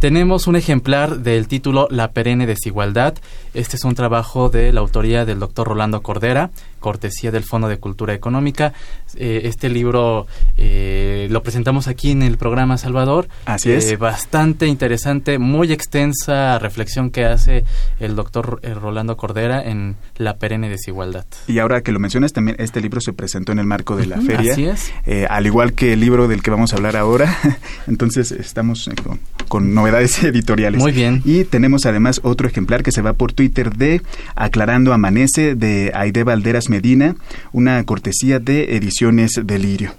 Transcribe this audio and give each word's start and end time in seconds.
Tenemos 0.00 0.46
un 0.46 0.56
ejemplar 0.56 1.18
del 1.20 1.48
título 1.48 1.88
La 1.90 2.12
perenne 2.12 2.46
desigualdad. 2.46 3.14
Este 3.54 3.76
es 3.76 3.84
un 3.84 3.94
trabajo 3.94 4.50
de 4.50 4.72
la 4.72 4.80
autoría 4.80 5.24
del 5.24 5.38
doctor 5.38 5.68
Rolando 5.68 6.02
Cordera, 6.02 6.50
cortesía 6.86 7.32
del 7.32 7.42
Fondo 7.42 7.66
de 7.66 7.78
Cultura 7.78 8.14
Económica. 8.14 8.72
Eh, 9.16 9.40
este 9.42 9.68
libro 9.68 10.28
eh, 10.56 11.26
lo 11.32 11.42
presentamos 11.42 11.88
aquí 11.88 12.12
en 12.12 12.22
el 12.22 12.38
programa 12.38 12.78
Salvador. 12.78 13.26
Así 13.44 13.72
es. 13.72 13.90
Eh, 13.90 13.96
bastante 13.96 14.68
interesante, 14.68 15.40
muy 15.40 15.72
extensa 15.72 16.60
reflexión 16.60 17.10
que 17.10 17.24
hace 17.24 17.64
el 17.98 18.14
doctor 18.14 18.60
Rolando 18.62 19.16
Cordera 19.16 19.64
en 19.64 19.96
La 20.16 20.36
perenne 20.36 20.68
desigualdad. 20.68 21.26
Y 21.48 21.58
ahora 21.58 21.80
que 21.80 21.90
lo 21.90 21.98
mencionas, 21.98 22.32
también 22.32 22.56
este 22.60 22.80
libro 22.80 23.00
se 23.00 23.12
presentó 23.12 23.50
en 23.50 23.58
el 23.58 23.66
marco 23.66 23.96
de 23.96 24.06
la 24.06 24.20
feria. 24.20 24.52
Así 24.52 24.66
es. 24.66 24.92
al 25.28 25.44
igual 25.44 25.72
que 25.72 25.94
el 25.94 25.98
libro 25.98 26.28
del 26.28 26.40
que 26.40 26.52
vamos 26.52 26.72
a 26.72 26.76
hablar 26.76 26.96
ahora. 26.96 27.36
Entonces 27.88 28.30
estamos 28.30 28.88
con, 29.02 29.18
con 29.48 29.74
novedades 29.74 30.22
editoriales. 30.22 30.80
Muy 30.80 30.92
bien. 30.92 31.20
Y 31.24 31.42
tenemos 31.42 31.84
además 31.84 32.20
otro 32.22 32.46
ejemplar 32.46 32.84
que 32.84 32.92
se 32.92 33.02
va 33.02 33.14
por 33.14 33.32
Twitter 33.32 33.74
de 33.74 34.02
Aclarando 34.36 34.92
Amanece 34.92 35.56
de 35.56 35.90
Aide 35.92 36.22
Valderas 36.22 36.70
Medina, 36.76 37.16
una 37.52 37.82
cortesía 37.84 38.38
de 38.38 38.76
Ediciones 38.76 39.30
Delirio. 39.42 39.94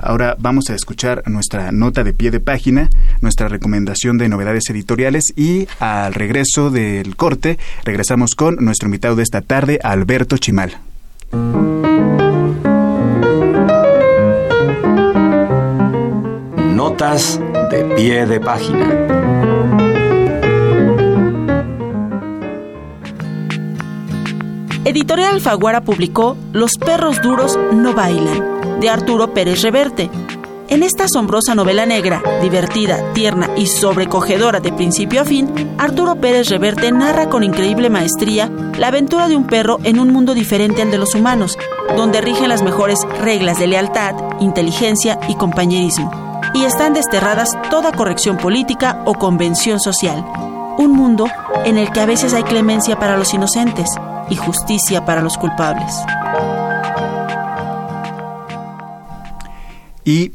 Ahora 0.00 0.34
vamos 0.36 0.68
a 0.68 0.74
escuchar 0.74 1.22
nuestra 1.26 1.70
nota 1.70 2.02
de 2.02 2.12
pie 2.12 2.32
de 2.32 2.40
página, 2.40 2.90
nuestra 3.20 3.46
recomendación 3.46 4.18
de 4.18 4.28
novedades 4.28 4.68
editoriales 4.68 5.32
y 5.36 5.68
al 5.78 6.14
regreso 6.14 6.70
del 6.70 7.14
corte 7.14 7.56
regresamos 7.84 8.34
con 8.34 8.56
nuestro 8.56 8.88
invitado 8.88 9.14
de 9.14 9.22
esta 9.22 9.42
tarde, 9.42 9.78
Alberto 9.80 10.38
Chimal. 10.38 10.78
Notas 16.74 17.40
de 17.70 17.84
pie 17.96 18.26
de 18.26 18.40
página. 18.40 19.47
Editorial 24.84 25.34
Alfaguara 25.34 25.80
publicó 25.80 26.36
Los 26.52 26.74
perros 26.78 27.20
duros 27.20 27.58
no 27.72 27.94
bailan, 27.94 28.80
de 28.80 28.88
Arturo 28.88 29.34
Pérez 29.34 29.62
Reverte. 29.62 30.08
En 30.68 30.82
esta 30.82 31.04
asombrosa 31.04 31.54
novela 31.54 31.84
negra, 31.84 32.22
divertida, 32.42 33.12
tierna 33.12 33.50
y 33.56 33.66
sobrecogedora 33.66 34.60
de 34.60 34.72
principio 34.72 35.22
a 35.22 35.24
fin, 35.24 35.74
Arturo 35.78 36.16
Pérez 36.16 36.48
Reverte 36.48 36.92
narra 36.92 37.28
con 37.28 37.42
increíble 37.42 37.90
maestría 37.90 38.50
la 38.78 38.88
aventura 38.88 39.28
de 39.28 39.36
un 39.36 39.46
perro 39.46 39.78
en 39.82 39.98
un 39.98 40.12
mundo 40.12 40.34
diferente 40.34 40.80
al 40.80 40.90
de 40.90 40.98
los 40.98 41.14
humanos, 41.14 41.58
donde 41.96 42.20
rigen 42.20 42.48
las 42.48 42.62
mejores 42.62 43.00
reglas 43.20 43.58
de 43.58 43.66
lealtad, 43.66 44.14
inteligencia 44.40 45.18
y 45.28 45.34
compañerismo, 45.34 46.40
y 46.54 46.64
están 46.64 46.94
desterradas 46.94 47.50
toda 47.68 47.92
corrección 47.92 48.36
política 48.36 49.02
o 49.06 49.14
convención 49.14 49.80
social. 49.80 50.24
Un 50.78 50.92
mundo 50.92 51.26
en 51.64 51.78
el 51.78 51.90
que 51.90 52.00
a 52.00 52.06
veces 52.06 52.32
hay 52.32 52.44
clemencia 52.44 52.98
para 52.98 53.16
los 53.16 53.34
inocentes 53.34 53.88
y 54.30 54.36
justicia 54.36 55.04
para 55.04 55.22
los 55.22 55.36
culpables. 55.36 55.94
Y 60.04 60.32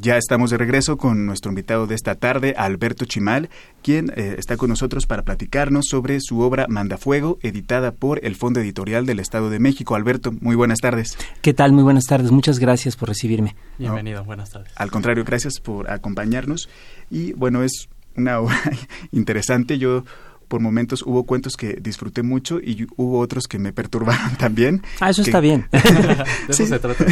ya 0.00 0.16
estamos 0.16 0.50
de 0.50 0.58
regreso 0.58 0.96
con 0.96 1.26
nuestro 1.26 1.50
invitado 1.50 1.86
de 1.86 1.96
esta 1.96 2.14
tarde, 2.14 2.54
Alberto 2.56 3.04
Chimal, 3.04 3.48
quien 3.82 4.12
eh, 4.14 4.36
está 4.38 4.56
con 4.56 4.68
nosotros 4.68 5.06
para 5.06 5.22
platicarnos 5.22 5.86
sobre 5.88 6.20
su 6.20 6.40
obra 6.40 6.66
Mandafuego, 6.68 7.38
editada 7.42 7.90
por 7.90 8.24
el 8.24 8.36
Fondo 8.36 8.60
Editorial 8.60 9.06
del 9.06 9.18
Estado 9.18 9.50
de 9.50 9.58
México. 9.58 9.96
Alberto, 9.96 10.32
muy 10.40 10.54
buenas 10.54 10.78
tardes. 10.78 11.16
¿Qué 11.42 11.52
tal? 11.52 11.72
Muy 11.72 11.82
buenas 11.82 12.04
tardes. 12.04 12.30
Muchas 12.30 12.58
gracias 12.60 12.96
por 12.96 13.08
recibirme. 13.08 13.56
Bienvenido, 13.78 14.22
buenas 14.24 14.50
tardes. 14.50 14.72
Al 14.76 14.90
contrario, 14.90 15.24
gracias 15.24 15.58
por 15.58 15.90
acompañarnos. 15.90 16.68
Y 17.10 17.32
bueno, 17.32 17.64
es 17.64 17.88
una 18.14 18.38
obra 18.38 18.60
interesante. 19.10 19.78
Yo 19.78 20.04
por 20.48 20.60
momentos 20.60 21.02
hubo 21.02 21.24
cuentos 21.24 21.56
que 21.56 21.74
disfruté 21.74 22.22
mucho 22.22 22.58
y 22.58 22.86
hubo 22.96 23.20
otros 23.20 23.46
que 23.46 23.58
me 23.58 23.72
perturbaron 23.72 24.36
también. 24.38 24.82
Ah, 25.00 25.10
eso 25.10 25.22
está 25.22 25.40
bien. 25.40 25.66
de 25.72 26.24
eso 26.48 26.66
se 26.66 26.78
trata. 26.78 27.04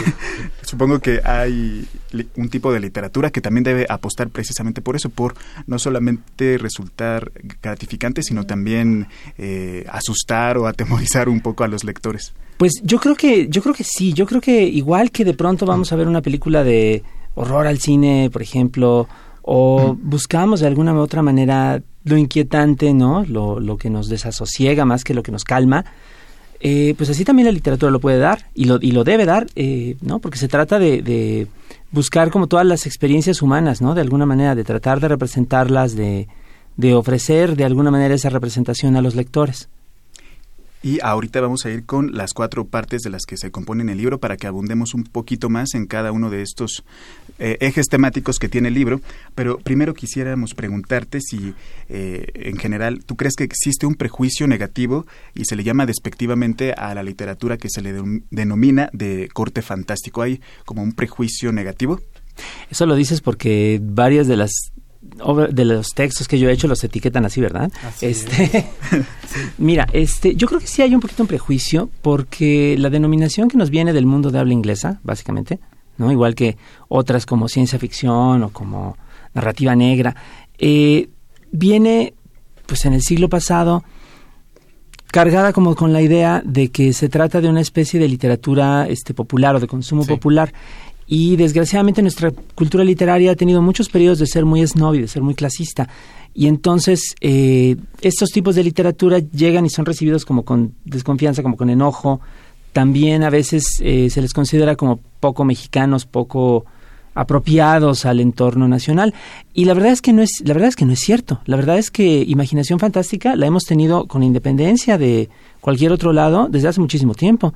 Supongo 0.63 0.99
que 0.99 1.21
hay 1.25 1.87
un 2.37 2.49
tipo 2.49 2.73
de 2.73 2.81
literatura 2.81 3.31
que 3.31 3.41
también 3.41 3.65
debe 3.65 3.87
apostar 3.89 4.29
precisamente 4.31 4.83
por 4.83 4.97
eso, 4.97 5.11
por 5.11 5.35
no 5.67 5.79
solamente 5.79 6.59
resultar 6.59 7.31
gratificante, 7.63 8.23
sino 8.23 8.45
también 8.45 9.09
eh, 9.39 9.85
asustar 9.91 10.59
o 10.59 10.67
atemorizar 10.67 11.29
un 11.29 11.41
poco 11.41 11.65
a 11.65 11.69
los 11.69 11.85
lectores. 11.85 12.33
Pues 12.57 12.81
yo 12.83 12.99
creo 12.99 13.15
que, 13.15 13.49
yo 13.49 13.63
creo 13.63 13.75
que 13.75 13.85
sí, 13.85 14.13
yo 14.15 14.27
creo 14.27 14.41
que 14.41 14.63
igual 14.63 15.11
que 15.11 15.25
de 15.25 15.35
pronto 15.35 15.67
vamos 15.67 15.93
a 15.93 15.97
ver 15.97 16.09
una 16.09 16.23
película 16.23 16.65
de 16.65 17.03
horror 17.35 17.67
al 17.67 17.79
cine, 17.79 18.31
por 18.33 18.43
ejemplo, 18.43 19.09
o 19.47 19.97
buscamos 20.03 20.61
de 20.61 20.67
alguna 20.67 20.93
u 20.93 20.99
otra 20.99 21.23
manera 21.23 21.81
lo 22.05 22.17
inquietante, 22.17 22.93
¿no? 22.93 23.25
Lo, 23.25 23.61
lo 23.61 23.79
que 23.79 23.89
nos 23.91 24.09
desasosiega 24.09 24.85
más 24.85 25.05
que 25.05 25.15
lo 25.15 25.23
que 25.23 25.31
nos 25.33 25.45
calma. 25.45 25.85
Eh, 26.59 26.95
pues 26.97 27.11
así 27.11 27.25
también 27.25 27.47
la 27.47 27.53
literatura 27.53 27.93
lo 27.93 28.01
puede 28.01 28.19
dar 28.19 28.47
y 28.55 28.65
lo, 28.65 28.79
y 28.83 28.91
lo 28.91 29.05
debe 29.05 29.25
dar, 29.25 29.47
eh, 29.55 29.97
¿no? 30.01 30.19
Porque 30.19 30.39
se 30.39 30.49
trata 30.49 30.81
de, 30.81 31.01
de, 31.01 31.47
buscar 31.93 32.31
como 32.31 32.49
todas 32.49 32.67
las 32.67 32.87
experiencias 32.87 33.41
humanas, 33.41 33.81
¿no? 33.81 33.95
De 33.95 34.01
alguna 34.01 34.27
manera, 34.27 34.57
de 34.57 34.65
tratar 34.65 34.99
de 34.99 35.09
representarlas, 35.09 35.95
de, 35.95 36.27
de 36.77 36.95
ofrecer 36.95 37.55
de 37.55 37.65
alguna 37.65 37.93
manera 37.93 38.15
esa 38.15 38.31
representación 38.31 38.97
a 38.97 39.01
los 39.01 39.15
lectores. 39.15 39.69
Y 40.83 40.99
ahorita 41.03 41.41
vamos 41.41 41.65
a 41.65 41.71
ir 41.71 41.85
con 41.85 42.13
las 42.17 42.33
cuatro 42.33 42.67
partes 42.67 43.03
de 43.03 43.11
las 43.11 43.25
que 43.25 43.37
se 43.37 43.51
componen 43.51 43.89
el 43.89 43.99
libro 43.99 44.21
para 44.21 44.37
que 44.37 44.47
abundemos 44.47 44.95
un 44.95 45.05
poquito 45.05 45.49
más 45.49 45.75
en 45.75 45.87
cada 45.87 46.13
uno 46.13 46.31
de 46.31 46.43
estos 46.43 46.85
eh, 47.39 47.57
ejes 47.61 47.87
temáticos 47.87 48.39
que 48.39 48.49
tiene 48.49 48.69
el 48.69 48.75
libro. 48.75 49.01
Pero 49.35 49.59
primero 49.59 49.95
quisiéramos 49.95 50.55
preguntarte 50.55 51.21
si, 51.21 51.55
eh, 51.89 52.27
en 52.35 52.57
general, 52.57 53.05
¿tú 53.05 53.17
crees 53.17 53.35
que 53.37 53.45
existe 53.45 53.87
un 53.87 53.95
prejuicio 53.95 54.47
negativo 54.47 55.07
y 55.35 55.45
se 55.47 55.57
le 55.57 55.65
llama 55.65 55.87
despectivamente 55.87 56.73
a 56.73 56.95
la 56.95 57.03
literatura 57.03 57.57
que 57.57 57.71
se 57.71 57.83
le 57.83 57.95
denomina 58.31 58.91
de 58.93 59.29
corte 59.33 59.63
fantástico? 59.63 60.23
¿Hay 60.23 60.41
como 60.65 60.83
un 60.83 60.93
prejuicio 60.93 61.53
negativo? 61.53 62.01
Eso 62.71 62.87
lo 62.87 62.95
dices 62.95 63.21
porque 63.23 63.81
varias 63.83 64.27
de 64.29 64.37
las 64.37 64.51
de 65.51 65.65
los 65.65 65.89
textos 65.95 66.29
que 66.29 66.39
yo 66.39 66.49
he 66.49 66.53
hecho 66.53 66.69
los 66.69 66.83
etiquetan 66.85 67.25
así, 67.25 67.41
¿verdad? 67.41 67.71
este, 68.01 68.67
mira, 69.59 69.87
este, 69.93 70.37
yo 70.37 70.47
creo 70.47 70.61
que 70.61 70.67
sí 70.67 70.83
hay 70.83 70.95
un 70.95 71.01
poquito 71.01 71.23
un 71.23 71.29
prejuicio 71.29 71.91
porque 72.03 72.77
la 72.79 72.91
denominación 72.91 73.49
que 73.49 73.57
nos 73.57 73.71
viene 73.71 73.93
del 73.93 74.07
mundo 74.07 74.31
de 74.31 74.39
habla 74.39 74.53
inglesa, 74.53 75.01
básicamente, 75.03 75.61
no, 75.99 76.13
igual 76.13 76.35
que 76.35 76.57
otras 76.89 77.27
como 77.27 77.49
ciencia 77.49 77.79
ficción 77.79 78.43
o 78.43 78.51
como 78.51 78.97
narrativa 79.35 79.75
negra, 79.75 80.15
eh, 80.59 81.09
viene, 81.51 82.15
pues, 82.67 82.85
en 82.85 82.93
el 82.93 83.03
siglo 83.03 83.29
pasado 83.29 83.85
cargada 85.17 85.53
como 85.53 85.75
con 85.75 85.93
la 85.93 86.03
idea 86.03 86.43
de 86.45 86.69
que 86.69 86.93
se 86.93 87.09
trata 87.09 87.41
de 87.41 87.49
una 87.49 87.61
especie 87.61 87.99
de 87.99 88.09
literatura 88.09 88.87
este 88.89 89.15
popular 89.15 89.57
o 89.57 89.61
de 89.61 89.67
consumo 89.67 90.05
popular 90.05 90.53
y 91.07 91.37
desgraciadamente 91.37 92.03
nuestra 92.03 92.33
cultura 92.55 92.83
literaria 92.85 93.33
ha 93.33 93.37
tenido 93.37 93.63
muchos 93.63 93.89
periodos 93.89 94.19
de 94.19 94.27
ser 94.27 94.45
muy 94.45 94.67
snob 94.67 94.95
y 94.95 95.03
de 95.03 95.09
ser 95.09 95.23
muy 95.23 95.35
clasista. 95.35 95.89
Y 96.35 96.49
entonces 96.49 97.15
eh, 97.21 97.77
estos 98.03 98.31
tipos 98.31 98.55
de 98.57 98.65
literatura 98.65 99.19
llegan 99.19 99.65
y 99.65 99.71
son 99.71 99.87
recibidos 99.87 100.25
como 100.25 100.45
con 100.45 100.75
desconfianza, 100.85 101.43
como 101.43 101.57
con 101.57 101.71
enojo. 101.71 102.21
También 102.73 103.23
a 103.23 103.31
veces 103.31 103.81
eh, 103.81 104.11
se 104.11 104.21
les 104.21 104.35
considera 104.35 104.77
como 104.77 104.99
poco 105.21 105.45
mexicanos, 105.45 106.05
poco 106.05 106.67
apropiados 107.15 108.05
al 108.05 108.21
entorno 108.21 108.69
nacional 108.69 109.15
y 109.55 109.65
la 109.65 109.73
verdad 109.73 109.93
es 109.93 110.03
que 110.03 110.13
no 110.13 110.21
es 110.21 110.43
la 110.45 110.53
verdad 110.53 110.69
es 110.69 110.77
que 110.77 110.85
no 110.85 110.93
es 110.93 111.01
cierto 111.01 111.41
la 111.47 111.57
verdad 111.57 111.79
es 111.79 111.91
que 111.91 112.23
imaginación 112.29 112.79
fantástica 112.79 113.37
la 113.37 113.47
hemos 113.47 113.65
tenido 113.65 114.07
con 114.07 114.23
independencia 114.23 114.99
de 114.99 115.31
cualquier 115.63 115.93
otro 115.93 116.13
lado 116.13 116.49
desde 116.51 116.69
hace 116.69 116.79
muchísimo 116.79 117.15
tiempo 117.15 117.55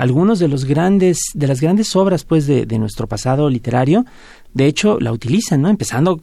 algunos 0.00 0.38
de 0.38 0.48
los 0.48 0.64
grandes 0.64 1.18
de 1.34 1.46
las 1.46 1.60
grandes 1.60 1.94
obras 1.94 2.24
pues 2.24 2.46
de, 2.46 2.64
de 2.64 2.78
nuestro 2.78 3.06
pasado 3.06 3.50
literario 3.50 4.06
de 4.54 4.64
hecho 4.64 4.98
la 4.98 5.12
utilizan 5.12 5.60
no 5.60 5.68
empezando 5.68 6.22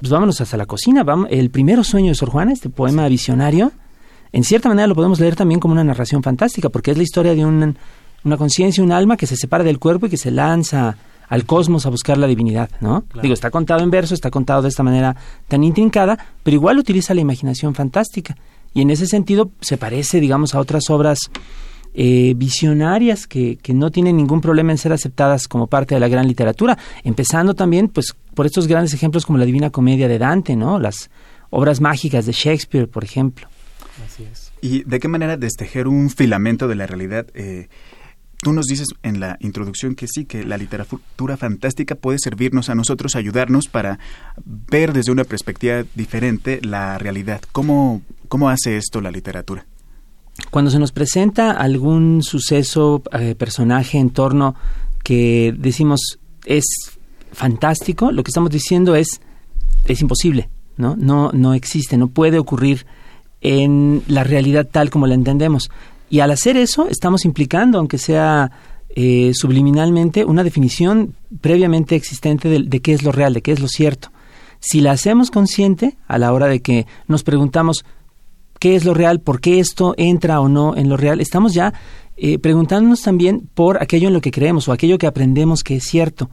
pues 0.00 0.10
vámonos 0.10 0.40
hasta 0.40 0.56
la 0.56 0.66
cocina 0.66 1.04
vamos, 1.04 1.28
el 1.30 1.50
primero 1.50 1.84
sueño 1.84 2.08
de 2.08 2.16
Sor 2.16 2.30
Juana 2.30 2.52
este 2.52 2.68
poema 2.68 3.06
visionario 3.06 3.70
en 4.32 4.42
cierta 4.42 4.68
manera 4.68 4.88
lo 4.88 4.96
podemos 4.96 5.20
leer 5.20 5.36
también 5.36 5.60
como 5.60 5.72
una 5.72 5.84
narración 5.84 6.24
fantástica 6.24 6.68
porque 6.68 6.90
es 6.90 6.96
la 6.96 7.04
historia 7.04 7.32
de 7.36 7.44
un, 7.44 7.76
una 8.24 8.36
conciencia 8.36 8.82
un 8.82 8.90
alma 8.90 9.16
que 9.16 9.28
se 9.28 9.36
separa 9.36 9.62
del 9.62 9.78
cuerpo 9.78 10.06
y 10.06 10.10
que 10.10 10.16
se 10.16 10.32
lanza 10.32 10.96
al 11.28 11.44
cosmos 11.44 11.86
a 11.86 11.90
buscar 11.90 12.18
la 12.18 12.26
divinidad, 12.26 12.70
¿no? 12.80 13.02
Claro. 13.02 13.22
Digo, 13.22 13.34
está 13.34 13.52
contado 13.52 13.84
en 13.84 13.90
verso, 13.90 14.14
está 14.14 14.32
contado 14.32 14.62
de 14.62 14.68
esta 14.68 14.82
manera 14.82 15.14
tan 15.46 15.62
intrincada, 15.62 16.18
pero 16.42 16.56
igual 16.56 16.76
utiliza 16.76 17.14
la 17.14 17.20
imaginación 17.20 17.72
fantástica. 17.72 18.36
Y 18.74 18.82
en 18.82 18.90
ese 18.90 19.06
sentido 19.06 19.48
se 19.60 19.76
parece, 19.76 20.18
digamos, 20.18 20.56
a 20.56 20.58
otras 20.58 20.90
obras 20.90 21.30
eh, 21.94 22.34
visionarias 22.36 23.26
que, 23.26 23.56
que, 23.56 23.74
no 23.74 23.90
tienen 23.90 24.16
ningún 24.16 24.40
problema 24.40 24.72
en 24.72 24.78
ser 24.78 24.92
aceptadas 24.92 25.48
como 25.48 25.66
parte 25.66 25.94
de 25.94 26.00
la 26.00 26.08
gran 26.08 26.26
literatura, 26.26 26.78
empezando 27.04 27.54
también 27.54 27.88
pues 27.88 28.14
por 28.34 28.46
estos 28.46 28.66
grandes 28.66 28.94
ejemplos 28.94 29.26
como 29.26 29.38
la 29.38 29.44
Divina 29.44 29.70
Comedia 29.70 30.08
de 30.08 30.18
Dante, 30.18 30.56
¿no? 30.56 30.78
Las 30.78 31.10
obras 31.50 31.80
mágicas 31.80 32.26
de 32.26 32.32
Shakespeare, 32.32 32.88
por 32.88 33.04
ejemplo. 33.04 33.48
Así 34.06 34.24
es. 34.24 34.52
¿Y 34.60 34.84
de 34.84 35.00
qué 35.00 35.08
manera 35.08 35.36
destejer 35.36 35.88
un 35.88 36.10
filamento 36.10 36.68
de 36.68 36.74
la 36.74 36.86
realidad? 36.86 37.26
Eh, 37.34 37.68
tú 38.42 38.52
nos 38.52 38.66
dices 38.66 38.88
en 39.02 39.20
la 39.20 39.36
introducción 39.40 39.94
que 39.94 40.06
sí, 40.08 40.24
que 40.24 40.44
la 40.44 40.58
literatura 40.58 41.36
fantástica 41.36 41.94
puede 41.94 42.18
servirnos 42.18 42.70
a 42.70 42.74
nosotros, 42.74 43.16
ayudarnos 43.16 43.68
para 43.68 43.98
ver 44.44 44.92
desde 44.92 45.12
una 45.12 45.24
perspectiva 45.24 45.84
diferente 45.94 46.60
la 46.62 46.98
realidad. 46.98 47.40
¿Cómo, 47.52 48.02
cómo 48.28 48.48
hace 48.48 48.76
esto 48.76 49.00
la 49.00 49.10
literatura? 49.10 49.66
Cuando 50.50 50.70
se 50.70 50.78
nos 50.78 50.92
presenta 50.92 51.52
algún 51.52 52.22
suceso, 52.22 53.02
eh, 53.12 53.34
personaje, 53.34 53.98
entorno 53.98 54.54
que 55.02 55.54
decimos 55.56 56.18
es 56.44 56.64
fantástico, 57.32 58.12
lo 58.12 58.22
que 58.22 58.30
estamos 58.30 58.50
diciendo 58.50 58.94
es 58.94 59.20
es 59.86 60.00
imposible, 60.00 60.48
¿no? 60.76 60.96
No 60.96 61.30
no 61.32 61.54
existe, 61.54 61.96
no 61.96 62.08
puede 62.08 62.38
ocurrir 62.38 62.86
en 63.40 64.02
la 64.06 64.24
realidad 64.24 64.68
tal 64.70 64.90
como 64.90 65.06
la 65.06 65.14
entendemos. 65.14 65.70
Y 66.10 66.20
al 66.20 66.30
hacer 66.30 66.56
eso 66.56 66.88
estamos 66.88 67.24
implicando, 67.24 67.78
aunque 67.78 67.98
sea 67.98 68.50
eh, 68.90 69.30
subliminalmente, 69.34 70.24
una 70.24 70.42
definición 70.42 71.14
previamente 71.40 71.94
existente 71.94 72.48
de, 72.48 72.64
de 72.64 72.80
qué 72.80 72.92
es 72.92 73.02
lo 73.02 73.12
real, 73.12 73.32
de 73.34 73.42
qué 73.42 73.52
es 73.52 73.60
lo 73.60 73.68
cierto. 73.68 74.10
Si 74.58 74.80
la 74.80 74.92
hacemos 74.92 75.30
consciente 75.30 75.96
a 76.06 76.18
la 76.18 76.32
hora 76.32 76.46
de 76.46 76.60
que 76.60 76.86
nos 77.06 77.22
preguntamos 77.22 77.84
qué 78.60 78.76
es 78.76 78.84
lo 78.84 78.94
real, 78.94 79.20
por 79.20 79.40
qué 79.40 79.58
esto 79.58 79.94
entra 79.96 80.40
o 80.40 80.48
no 80.48 80.76
en 80.76 80.88
lo 80.88 80.96
real, 80.96 81.20
estamos 81.20 81.52
ya 81.52 81.74
eh, 82.16 82.38
preguntándonos 82.38 83.02
también 83.02 83.48
por 83.54 83.82
aquello 83.82 84.06
en 84.06 84.14
lo 84.14 84.20
que 84.20 84.30
creemos 84.30 84.68
o 84.68 84.72
aquello 84.72 84.98
que 84.98 85.08
aprendemos 85.08 85.64
que 85.64 85.76
es 85.76 85.84
cierto. 85.84 86.30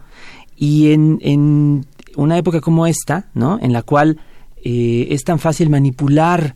Y 0.56 0.92
en, 0.92 1.18
en 1.22 1.88
una 2.16 2.38
época 2.38 2.62
como 2.62 2.86
esta, 2.86 3.30
¿no? 3.34 3.58
en 3.62 3.72
la 3.74 3.82
cual 3.82 4.20
eh, 4.64 5.08
es 5.12 5.24
tan 5.24 5.40
fácil 5.40 5.70
manipular 5.70 6.56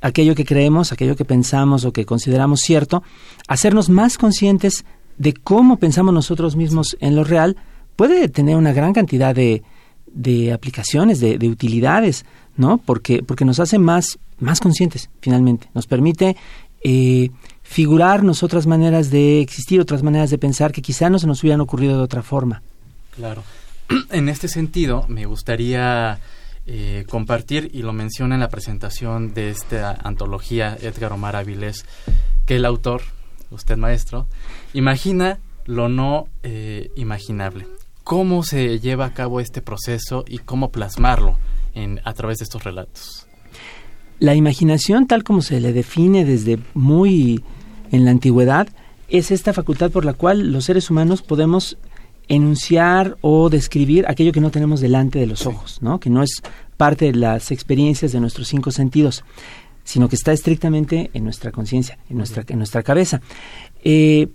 aquello 0.00 0.34
que 0.34 0.44
creemos, 0.44 0.92
aquello 0.92 1.16
que 1.16 1.24
pensamos 1.24 1.84
o 1.84 1.92
que 1.92 2.04
consideramos 2.04 2.60
cierto, 2.60 3.02
hacernos 3.48 3.88
más 3.88 4.18
conscientes 4.18 4.84
de 5.16 5.32
cómo 5.32 5.78
pensamos 5.78 6.12
nosotros 6.12 6.54
mismos 6.54 6.96
en 7.00 7.16
lo 7.16 7.24
real, 7.24 7.56
puede 7.96 8.28
tener 8.28 8.56
una 8.56 8.72
gran 8.72 8.92
cantidad 8.92 9.34
de, 9.34 9.62
de 10.06 10.52
aplicaciones, 10.52 11.20
de, 11.20 11.38
de, 11.38 11.48
utilidades, 11.48 12.24
¿no? 12.58 12.78
Porque, 12.78 13.22
porque 13.22 13.46
nos 13.46 13.60
hace 13.60 13.78
más, 13.78 14.18
más 14.38 14.60
conscientes, 14.60 15.08
finalmente. 15.20 15.70
Nos 15.72 15.86
permite 15.86 16.36
eh, 16.82 17.30
figurarnos 17.62 18.42
otras 18.42 18.66
maneras 18.66 19.10
de 19.10 19.40
existir, 19.40 19.80
otras 19.80 20.02
maneras 20.02 20.28
de 20.28 20.38
pensar 20.38 20.72
que 20.72 20.82
quizá 20.82 21.08
no 21.08 21.18
se 21.18 21.26
nos 21.26 21.42
hubieran 21.42 21.60
ocurrido 21.62 21.96
de 21.96 22.02
otra 22.02 22.22
forma. 22.22 22.60
Claro. 23.16 23.42
En 24.10 24.28
este 24.28 24.48
sentido, 24.48 25.06
me 25.08 25.24
gustaría 25.24 26.18
eh, 26.66 27.06
compartir, 27.08 27.70
y 27.72 27.82
lo 27.82 27.94
menciona 27.94 28.34
en 28.34 28.40
la 28.40 28.50
presentación 28.50 29.32
de 29.32 29.48
esta 29.48 29.96
antología 30.02 30.76
Edgar 30.78 31.12
Omar 31.12 31.36
Avilés, 31.36 31.86
que 32.44 32.56
el 32.56 32.66
autor, 32.66 33.02
usted 33.50 33.78
maestro, 33.78 34.26
imagina 34.74 35.38
lo 35.64 35.88
no 35.88 36.26
eh, 36.42 36.90
imaginable. 36.96 37.66
¿Cómo 38.04 38.42
se 38.42 38.80
lleva 38.80 39.06
a 39.06 39.14
cabo 39.14 39.40
este 39.40 39.62
proceso 39.62 40.24
y 40.26 40.38
cómo 40.38 40.70
plasmarlo 40.70 41.38
en, 41.78 42.00
a 42.04 42.12
través 42.12 42.38
de 42.38 42.44
estos 42.44 42.64
relatos? 42.64 43.28
la 44.20 44.34
imaginación, 44.34 45.06
tal 45.06 45.24
como 45.24 45.42
se 45.42 45.60
le 45.60 45.72
define 45.72 46.24
desde 46.24 46.58
muy 46.74 47.42
en 47.92 48.04
la 48.04 48.10
antigüedad, 48.10 48.68
es 49.08 49.30
esta 49.30 49.52
facultad 49.52 49.90
por 49.90 50.04
la 50.04 50.12
cual 50.12 50.52
los 50.52 50.64
seres 50.64 50.90
humanos 50.90 51.22
podemos 51.22 51.78
enunciar 52.28 53.16
o 53.22 53.48
describir 53.48 54.04
aquello 54.06 54.32
que 54.32 54.40
no 54.40 54.50
tenemos 54.50 54.80
delante 54.80 55.18
de 55.18 55.26
los 55.26 55.46
ojos, 55.46 55.78
¿no? 55.80 55.98
que 55.98 56.10
no 56.10 56.22
es 56.22 56.42
parte 56.76 57.06
de 57.06 57.14
las 57.14 57.50
experiencias 57.50 58.12
de 58.12 58.20
nuestros 58.20 58.48
cinco 58.48 58.70
sentidos, 58.70 59.24
sino 59.84 60.08
que 60.08 60.16
está 60.16 60.32
estrictamente 60.32 61.10
en 61.14 61.24
nuestra 61.24 61.52
conciencia, 61.52 61.98
en 62.10 62.18
nuestra, 62.18 62.44
en 62.46 62.58
nuestra 62.58 62.82
cabeza. 62.82 63.22
Eh, 63.82 64.28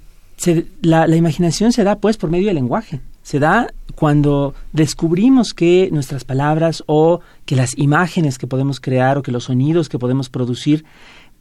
la, 0.82 1.06
la, 1.06 1.16
imaginación 1.16 1.72
se 1.72 1.84
da 1.84 1.98
pues 1.98 2.18
por 2.18 2.32
medio 2.32 2.48
del 2.48 2.56
lenguaje, 2.56 3.02
se 3.22 3.38
da 3.38 3.72
cuando 3.96 4.56
descubrimos 4.72 5.54
que 5.54 5.90
nuestras 5.92 6.26
palabras 6.26 6.84
o 6.88 7.22
que 7.46 7.56
las 7.56 7.78
imágenes 7.78 8.38
que 8.38 8.48
podemos 8.48 8.80
crear 8.80 9.18
o 9.18 9.24
que 9.24 9.32
los 9.32 9.46
sonidos 9.46 9.90
que 9.90 10.00
podemos 10.00 10.30
producir 10.30 10.86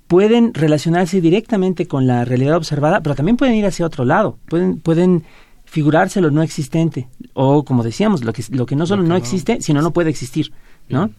pueden 0.07 0.53
relacionarse 0.53 1.21
directamente 1.21 1.87
con 1.87 2.07
la 2.07 2.25
realidad 2.25 2.57
observada, 2.57 3.03
pero 3.03 3.15
también 3.15 3.37
pueden 3.37 3.55
ir 3.55 3.67
hacia 3.67 3.87
otro 3.87 4.05
lado, 4.05 4.39
pueden, 4.49 4.79
pueden 4.79 5.25
figurarse 5.65 6.21
lo 6.21 6.31
no 6.31 6.43
existente, 6.43 7.09
o 7.33 7.65
como 7.65 7.83
decíamos, 7.83 8.25
lo 8.25 8.33
que, 8.33 8.45
lo 8.51 8.67
que 8.67 8.77
no 8.77 8.87
solo 8.87 9.03
no 9.03 9.17
existe, 9.17 9.63
sino 9.63 9.81
no 9.81 9.93
puede 9.93 10.11
existir, 10.11 10.53
¿no? 10.89 11.11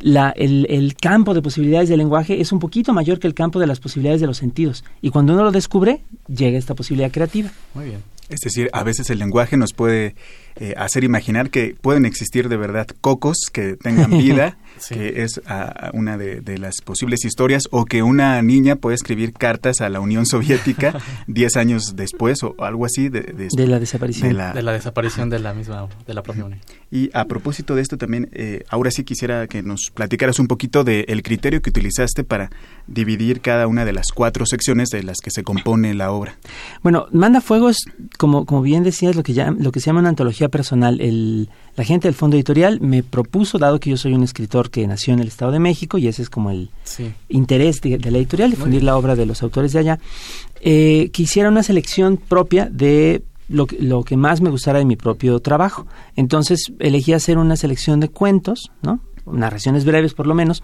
La, 0.00 0.30
el, 0.30 0.66
el, 0.68 0.94
campo 0.94 1.32
de 1.32 1.40
posibilidades 1.40 1.88
del 1.88 1.98
lenguaje 1.98 2.40
es 2.40 2.52
un 2.52 2.58
poquito 2.58 2.92
mayor 2.92 3.18
que 3.18 3.26
el 3.26 3.32
campo 3.32 3.60
de 3.60 3.66
las 3.66 3.80
posibilidades 3.80 4.20
de 4.20 4.26
los 4.26 4.36
sentidos. 4.36 4.84
Y 5.00 5.08
cuando 5.08 5.32
uno 5.32 5.44
lo 5.44 5.52
descubre, 5.52 6.02
llega 6.28 6.58
esta 6.58 6.74
posibilidad 6.74 7.10
creativa. 7.10 7.50
Muy 7.74 7.86
bien. 7.86 8.15
Es 8.28 8.40
decir, 8.40 8.68
a 8.72 8.82
veces 8.82 9.10
el 9.10 9.18
lenguaje 9.18 9.56
nos 9.56 9.72
puede 9.72 10.14
eh, 10.56 10.74
hacer 10.76 11.04
imaginar 11.04 11.50
que 11.50 11.76
pueden 11.80 12.06
existir 12.06 12.48
de 12.48 12.56
verdad 12.56 12.86
cocos 13.00 13.36
que 13.52 13.76
tengan 13.76 14.10
vida 14.18 14.56
que 14.88 15.22
es 15.22 15.40
una 15.92 16.16
de, 16.16 16.58
las 16.58 16.80
posibles 16.82 17.24
historias, 17.24 17.64
o 17.70 17.84
que 17.84 18.02
una 18.02 18.40
niña 18.42 18.76
puede 18.76 18.94
escribir 18.94 19.32
cartas 19.32 19.80
a 19.80 19.88
la 19.88 20.00
Unión 20.00 20.26
Soviética 20.26 20.98
10 21.26 21.56
años 21.56 21.96
después 21.96 22.42
o 22.42 22.54
algo 22.58 22.86
así. 22.86 23.08
De, 23.08 23.48
la 23.66 23.78
desaparición. 23.78 24.28
De 24.28 24.62
la, 24.62 24.72
desaparición 24.72 25.30
de 25.30 25.38
la 25.38 25.54
misma, 25.54 25.88
de 26.06 26.14
la 26.14 26.22
propia 26.22 26.44
Unión. 26.44 26.60
Y 26.90 27.10
a 27.12 27.26
propósito 27.26 27.74
de 27.74 27.82
esto 27.82 27.98
también, 27.98 28.30
eh, 28.32 28.64
ahora 28.68 28.90
sí 28.90 29.04
quisiera 29.04 29.46
que 29.48 29.62
nos 29.62 29.90
platicaras 29.92 30.38
un 30.38 30.46
poquito 30.46 30.84
del 30.84 31.22
criterio 31.22 31.60
que 31.60 31.70
utilizaste 31.70 32.24
para 32.24 32.50
dividir 32.86 33.40
cada 33.40 33.66
una 33.66 33.84
de 33.84 33.92
las 33.92 34.08
cuatro 34.14 34.46
secciones 34.46 34.88
de 34.90 35.02
las 35.02 35.16
que 35.22 35.30
se 35.30 35.42
compone 35.42 35.94
la 35.94 36.10
obra. 36.10 36.36
Bueno, 36.82 37.06
Manda 37.12 37.40
Fuego 37.40 37.68
es, 37.68 37.78
como, 38.16 38.46
como 38.46 38.62
bien 38.62 38.82
decías, 38.82 39.16
lo 39.16 39.22
que, 39.22 39.32
ya, 39.32 39.50
lo 39.50 39.72
que 39.72 39.80
se 39.80 39.86
llama 39.86 40.00
una 40.00 40.08
antología 40.08 40.48
personal. 40.48 41.00
El, 41.00 41.48
la 41.76 41.84
gente 41.84 42.08
del 42.08 42.14
fondo 42.14 42.36
editorial 42.36 42.80
me 42.80 43.02
propuso, 43.02 43.58
dado 43.58 43.80
que 43.80 43.90
yo 43.90 43.96
soy 43.96 44.14
un 44.14 44.22
escritor 44.22 44.70
que 44.70 44.86
nació 44.86 45.14
en 45.14 45.20
el 45.20 45.28
Estado 45.28 45.52
de 45.52 45.58
México, 45.58 45.98
y 45.98 46.08
ese 46.08 46.22
es 46.22 46.30
como 46.30 46.50
el 46.50 46.70
interés 47.28 47.80
de, 47.80 47.98
la 47.98 48.18
editorial, 48.18 48.50
difundir 48.50 48.82
la 48.82 48.96
obra 48.96 49.16
de 49.16 49.26
los 49.26 49.42
autores 49.42 49.72
de 49.72 49.78
allá, 49.78 49.98
eh, 50.60 51.10
que 51.12 51.22
hiciera 51.22 51.48
una 51.48 51.62
selección 51.62 52.16
propia 52.16 52.68
de 52.70 53.22
lo 53.48 53.66
que, 53.66 53.80
lo 53.80 54.02
que 54.02 54.16
más 54.16 54.40
me 54.40 54.50
gustara 54.50 54.78
de 54.78 54.84
mi 54.84 54.96
propio 54.96 55.40
trabajo. 55.40 55.86
Entonces 56.16 56.72
elegí 56.78 57.12
hacer 57.12 57.38
una 57.38 57.56
selección 57.56 58.00
de 58.00 58.08
cuentos, 58.08 58.70
¿no? 58.82 59.00
narraciones 59.26 59.84
breves 59.84 60.14
por 60.14 60.26
lo 60.26 60.34
menos, 60.34 60.62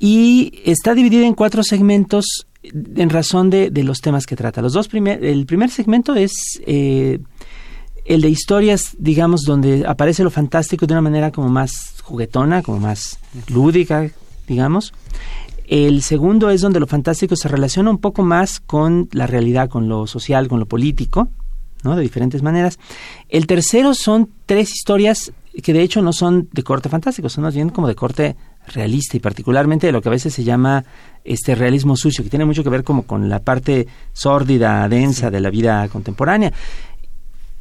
y 0.00 0.60
está 0.64 0.94
dividida 0.94 1.26
en 1.26 1.34
cuatro 1.34 1.62
segmentos 1.62 2.46
en 2.62 3.10
razón 3.10 3.50
de, 3.50 3.70
de 3.70 3.84
los 3.84 4.00
temas 4.00 4.26
que 4.26 4.34
trata. 4.34 4.62
Los 4.62 4.72
dos 4.72 4.88
primer, 4.88 5.24
el 5.24 5.46
primer 5.46 5.70
segmento 5.70 6.14
es 6.14 6.32
eh, 6.66 7.18
el 8.04 8.22
de 8.22 8.30
historias, 8.30 8.96
digamos, 8.98 9.42
donde 9.42 9.86
aparece 9.86 10.24
lo 10.24 10.30
fantástico 10.30 10.86
de 10.86 10.94
una 10.94 11.02
manera 11.02 11.30
como 11.30 11.48
más 11.48 11.94
juguetona, 12.02 12.62
como 12.62 12.80
más 12.80 13.18
lúdica, 13.48 14.10
digamos. 14.48 14.92
El 15.66 16.02
segundo 16.02 16.50
es 16.50 16.62
donde 16.62 16.80
lo 16.80 16.86
fantástico 16.86 17.36
se 17.36 17.48
relaciona 17.48 17.90
un 17.90 17.98
poco 17.98 18.24
más 18.24 18.58
con 18.58 19.08
la 19.12 19.26
realidad, 19.26 19.68
con 19.68 19.88
lo 19.88 20.06
social, 20.06 20.48
con 20.48 20.58
lo 20.58 20.66
político, 20.66 21.28
¿no? 21.84 21.94
De 21.94 22.02
diferentes 22.02 22.42
maneras. 22.42 22.78
El 23.28 23.46
tercero 23.46 23.94
son 23.94 24.30
tres 24.46 24.72
historias 24.72 25.32
que 25.62 25.72
de 25.72 25.82
hecho 25.82 26.02
no 26.02 26.12
son 26.12 26.48
de 26.52 26.62
corte 26.62 26.88
fantástico, 26.88 27.28
son 27.28 27.44
más 27.44 27.54
bien 27.54 27.68
como 27.68 27.86
de 27.86 27.94
corte 27.94 28.36
realista 28.72 29.16
y 29.16 29.20
particularmente 29.20 29.86
de 29.86 29.92
lo 29.92 30.02
que 30.02 30.08
a 30.08 30.12
veces 30.12 30.32
se 30.32 30.44
llama 30.44 30.84
este 31.24 31.54
realismo 31.54 31.96
sucio, 31.96 32.24
que 32.24 32.30
tiene 32.30 32.44
mucho 32.44 32.64
que 32.64 32.70
ver 32.70 32.84
como 32.84 33.02
con 33.02 33.28
la 33.28 33.40
parte 33.40 33.86
sórdida, 34.12 34.88
densa 34.88 35.30
de 35.30 35.40
la 35.40 35.50
vida 35.50 35.88
contemporánea 35.88 36.52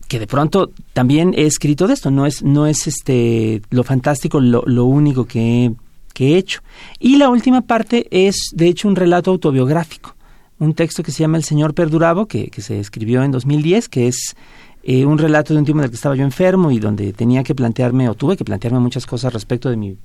que 0.10 0.20
de 0.20 0.28
pronto 0.28 0.72
también 0.92 1.34
he 1.38 1.46
escrito 1.46 1.88
de 1.88 1.94
esto, 1.94 2.10
no 2.10 2.25
es, 2.25 2.42
no 2.42 2.66
es 2.66 2.88
este 2.88 3.62
lo 3.70 3.84
fantástico 3.84 4.42
lo, 4.42 4.63
lo 4.66 4.86
único 4.86 5.25
que, 5.25 5.72
he 6.20 6.36
hecho. 6.36 6.62
Y 7.00 7.16
la 7.16 7.30
última 7.30 7.62
parte 7.62 8.08
es, 8.12 8.50
de 8.54 8.68
hecho, 8.68 8.89
un 8.89 8.98
relato 8.98 9.32
autobiográfico, 9.32 10.18
un 10.58 10.74
texto 10.74 11.01
que 11.01 11.13
se 11.13 11.20
llama 11.20 11.38
El 11.38 11.46
Señor 11.46 11.74
Perdurabo, 11.74 12.25
que, 12.25 12.50
que 12.50 12.62
se 12.62 12.78
escribió 12.78 13.24
en 13.24 13.32
2010, 13.32 13.88
que 13.88 14.10
es 14.10 14.36
eh, 14.84 15.06
un 15.06 15.18
relato 15.18 15.54
de 15.54 15.60
un 15.60 15.66
tiempo 15.66 15.80
en 15.80 15.86
el 15.86 15.89
que 15.92 15.96
estaba 15.96 16.16
yo 16.16 16.25
enfermo 16.25 16.72
y 16.72 16.80
donde 16.80 17.13
tenía 17.13 17.44
que 17.44 17.56
plantearme, 17.56 18.10
o 18.10 18.16
tuve 18.16 18.36
que 18.36 18.44
plantearme 18.44 18.80
muchas 18.80 19.06
cosas 19.06 19.32
respecto 19.32 19.70
de 19.70 19.78
mi, 19.78 19.96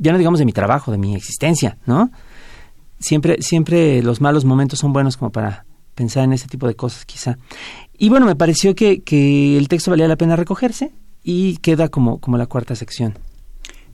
ya 0.00 0.12
no 0.12 0.18
digamos 0.18 0.40
de 0.40 0.46
mi 0.46 0.52
trabajo, 0.52 0.90
de 0.90 0.98
mi 0.98 1.14
existencia, 1.14 1.78
¿no? 1.86 2.10
Siempre, 2.98 3.40
siempre 3.40 4.02
los 4.02 4.20
malos 4.20 4.44
momentos 4.44 4.78
son 4.78 4.92
buenos 4.92 5.16
como 5.16 5.30
para 5.30 5.64
pensar 5.94 6.24
en 6.24 6.32
ese 6.32 6.48
tipo 6.48 6.66
de 6.66 6.74
cosas, 6.74 7.04
quizá. 7.04 7.38
Y 7.96 8.08
bueno, 8.08 8.26
me 8.26 8.34
pareció 8.34 8.74
que, 8.74 9.02
que 9.02 9.56
el 9.56 9.68
texto 9.68 9.90
valía 9.90 10.08
la 10.08 10.16
pena 10.16 10.36
recogerse 10.36 10.90
y 11.22 11.58
queda 11.58 11.88
como, 11.88 12.18
como 12.18 12.38
la 12.38 12.46
cuarta 12.46 12.74
sección. 12.74 13.14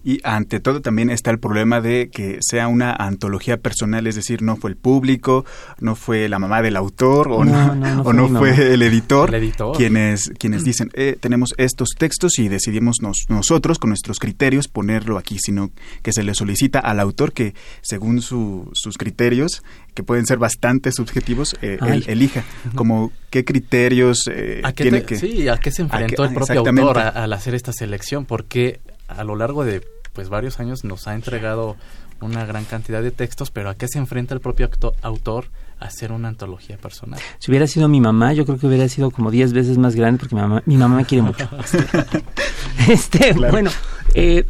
Y 0.07 0.21
ante 0.23 0.61
todo 0.61 0.81
también 0.81 1.11
está 1.11 1.33
el 1.33 1.41
problema 1.41 1.81
de 1.81 2.11
que 2.13 2.39
sea 2.41 2.69
una 2.69 2.93
antología 2.93 3.57
personal, 3.57 4.07
es 4.07 4.15
decir, 4.15 4.41
no 4.41 4.55
fue 4.55 4.71
el 4.71 4.77
público, 4.77 5.45
no 5.81 5.97
fue 5.97 6.29
la 6.29 6.39
mamá 6.39 6.63
del 6.63 6.77
autor 6.77 7.27
o 7.33 7.45
no, 7.45 8.03
o 8.05 8.13
no 8.13 8.29
fue 8.39 8.73
el 8.75 8.83
editor, 8.83 9.35
quienes 9.77 10.31
quienes 10.39 10.63
dicen 10.63 10.91
eh, 10.95 11.17
tenemos 11.19 11.55
estos 11.59 11.89
textos 11.99 12.39
y 12.39 12.47
decidimos 12.47 12.99
nosotros 13.29 13.81
con 13.81 13.91
nuestros 13.91 14.21
criterios 14.21 14.69
ponerlo 14.69 15.19
aquí, 15.19 15.39
sino 15.41 15.73
que 16.03 16.13
se 16.13 16.23
le 16.23 16.35
solicita 16.35 16.79
al 16.79 17.01
autor 17.01 17.33
que 17.33 17.55
según 17.83 18.23
sus 18.23 18.97
criterios 18.97 19.65
que 19.93 20.05
pueden 20.05 20.25
ser 20.25 20.39
bastante 20.39 20.93
subjetivos, 20.93 21.57
eh, 21.63 21.79
elija. 22.07 22.45
Como 22.77 23.11
qué 23.31 23.45
criterios 23.45 24.31
eh, 24.31 24.63
tiene 24.77 25.03
que... 25.03 25.17
Sí, 25.17 25.49
a 25.49 25.57
qué 25.57 25.73
se 25.73 25.83
enfrentó 25.83 26.25
el 26.25 26.35
propio 26.35 26.61
autor 26.61 26.99
al 26.99 27.33
hacer 27.33 27.57
esta 27.57 27.73
selección, 27.73 28.25
porque 28.25 28.79
a 29.09 29.25
lo 29.25 29.37
largo 29.37 29.65
de 29.65 29.83
pues 30.17 30.31
varios 30.31 30.59
años 30.61 30.83
nos 30.83 31.07
ha 31.07 31.15
entregado 31.15 31.77
una 32.23 32.47
gran 32.47 32.65
cantidad 32.65 33.03
de 33.03 33.11
textos, 33.11 33.51
pero 33.51 33.69
¿a 33.69 33.75
qué 33.75 33.87
se 33.87 33.99
enfrenta 33.99 34.33
el 34.33 34.41
propio 34.41 34.71
autor 35.03 35.51
a 35.79 35.85
hacer 35.85 36.11
una 36.11 36.29
antología 36.29 36.79
personal? 36.79 37.21
Si 37.39 37.51
hubiera 37.51 37.67
sido 37.67 37.87
mi 37.87 38.01
mamá, 38.01 38.33
yo 38.33 38.47
creo 38.47 38.59
que 38.59 38.67
hubiera 38.67 38.89
sido 38.89 39.11
como 39.11 39.31
10 39.31 39.53
veces 39.53 39.77
más 39.77 39.95
grande 39.95 40.19
porque 40.19 40.35
mi 40.35 40.41
mamá, 40.41 40.63
mi 40.65 40.79
mamá 40.79 40.97
me 40.97 41.05
quiere 41.05 41.21
mucho. 41.21 41.47
este, 42.89 43.35
bueno, 43.35 43.71
eh, 44.15 44.47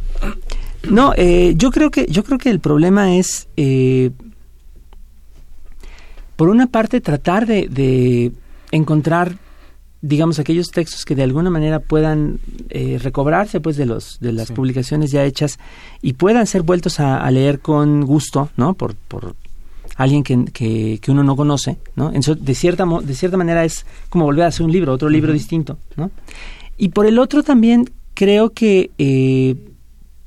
no, 0.89 1.13
eh, 1.17 1.53
yo 1.57 1.69
creo 1.69 1.91
que 1.91 2.07
yo 2.09 2.23
creo 2.23 2.37
que 2.37 2.49
el 2.49 2.61
problema 2.61 3.17
es 3.17 3.49
eh, 3.57 4.11
por 6.37 6.47
una 6.47 6.67
parte 6.67 7.01
tratar 7.01 7.45
de, 7.45 7.67
de 7.67 8.31
encontrar 8.71 9.35
digamos 10.01 10.39
aquellos 10.39 10.69
textos 10.69 11.05
que 11.05 11.15
de 11.15 11.23
alguna 11.23 11.49
manera 11.49 11.79
puedan 11.79 12.39
eh, 12.69 12.99
recobrarse 13.01 13.59
pues 13.59 13.77
de 13.77 13.85
los 13.85 14.19
de 14.19 14.31
las 14.31 14.51
publicaciones 14.51 15.11
ya 15.11 15.23
hechas 15.23 15.57
y 16.01 16.13
puedan 16.13 16.45
ser 16.45 16.61
vueltos 16.61 16.99
a, 16.99 17.29
leer 17.31 17.59
con 17.59 18.01
gusto 18.05 18.49
no 18.57 18.75
por, 18.75 18.95
por 18.95 19.35
alguien 19.95 20.23
que, 20.23 20.99
que, 21.01 21.11
uno 21.11 21.23
no 21.23 21.35
conoce 21.35 21.77
no 21.95 22.11
de 22.11 22.55
cierta 22.55 22.85
de 22.85 23.15
cierta 23.15 23.37
manera 23.37 23.65
es 23.65 23.85
como 24.09 24.25
volver 24.25 24.45
a 24.45 24.47
hacer 24.49 24.65
un 24.65 24.71
libro 24.71 24.93
otro 24.93 25.09
libro 25.09 25.33
distinto 25.33 25.77
no 25.95 26.11
y 26.77 26.89
por 26.89 27.07
el 27.07 27.17
otro 27.17 27.41
también 27.41 27.89
creo 28.13 28.51
que 28.51 28.91
eh, 28.99 29.55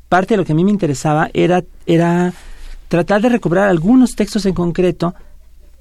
parte 0.08 0.34
de 0.34 0.38
lo 0.38 0.44
que 0.44 0.52
a 0.52 0.56
mí 0.56 0.64
me 0.64 0.72
interesaba 0.72 1.30
era 1.32 1.62
era 1.86 2.32
tratar 2.88 3.22
de 3.22 3.28
recobrar 3.28 3.68
algunos 3.68 4.16
textos 4.16 4.46
en 4.46 4.54
concreto 4.54 5.14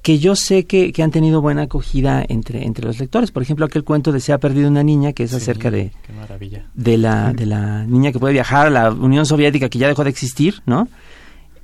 que 0.02 0.20
yo 0.20 0.36
sé 0.36 0.66
que, 0.66 0.92
que, 0.92 1.04
han 1.04 1.12
tenido 1.12 1.42
buena 1.42 1.64
acogida 1.64 2.24
entre, 2.28 2.66
entre 2.66 2.86
los 2.86 3.00
lectores. 3.00 3.32
Por 3.32 3.44
ejemplo, 3.44 3.66
aquel 3.66 3.84
cuento 3.84 4.12
de 4.12 4.20
Se 4.20 4.32
ha 4.32 4.38
perdido 4.38 4.70
una 4.70 4.84
niña, 4.84 5.14
que 5.14 5.24
es 5.24 5.34
acerca 5.34 5.70
de, 5.70 5.92
de, 6.74 6.98
la, 6.98 7.34
de 7.34 7.46
la 7.46 7.84
niña 7.86 8.12
que 8.12 8.20
puede 8.20 8.34
viajar 8.34 8.68
a 8.68 8.70
la 8.70 8.92
Unión 8.92 9.26
Soviética, 9.26 9.70
que 9.70 9.80
ya 9.80 9.88
dejó 9.88 10.04
de 10.04 10.10
existir, 10.10 10.62
¿no? 10.66 10.88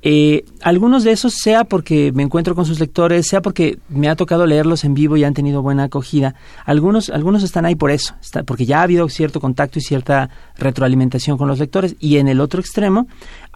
Eh, 0.07 0.45
algunos 0.61 1.03
de 1.03 1.11
esos, 1.11 1.33
sea 1.33 1.63
porque 1.63 2.11
me 2.11 2.21
encuentro 2.21 2.53
con 2.53 2.63
sus 2.63 2.79
lectores, 2.79 3.25
sea 3.25 3.41
porque 3.41 3.79
me 3.89 4.07
ha 4.07 4.15
tocado 4.15 4.45
leerlos 4.45 4.83
en 4.83 4.93
vivo 4.93 5.17
y 5.17 5.23
han 5.23 5.33
tenido 5.33 5.63
buena 5.63 5.85
acogida. 5.85 6.35
Algunos, 6.63 7.09
algunos 7.09 7.41
están 7.41 7.65
ahí 7.65 7.73
por 7.73 7.89
eso, 7.89 8.13
está, 8.21 8.43
porque 8.43 8.67
ya 8.67 8.81
ha 8.81 8.83
habido 8.83 9.09
cierto 9.09 9.39
contacto 9.41 9.79
y 9.79 9.81
cierta 9.81 10.29
retroalimentación 10.59 11.39
con 11.39 11.47
los 11.47 11.57
lectores. 11.57 11.95
Y 11.99 12.17
en 12.17 12.27
el 12.27 12.39
otro 12.39 12.59
extremo, 12.59 13.07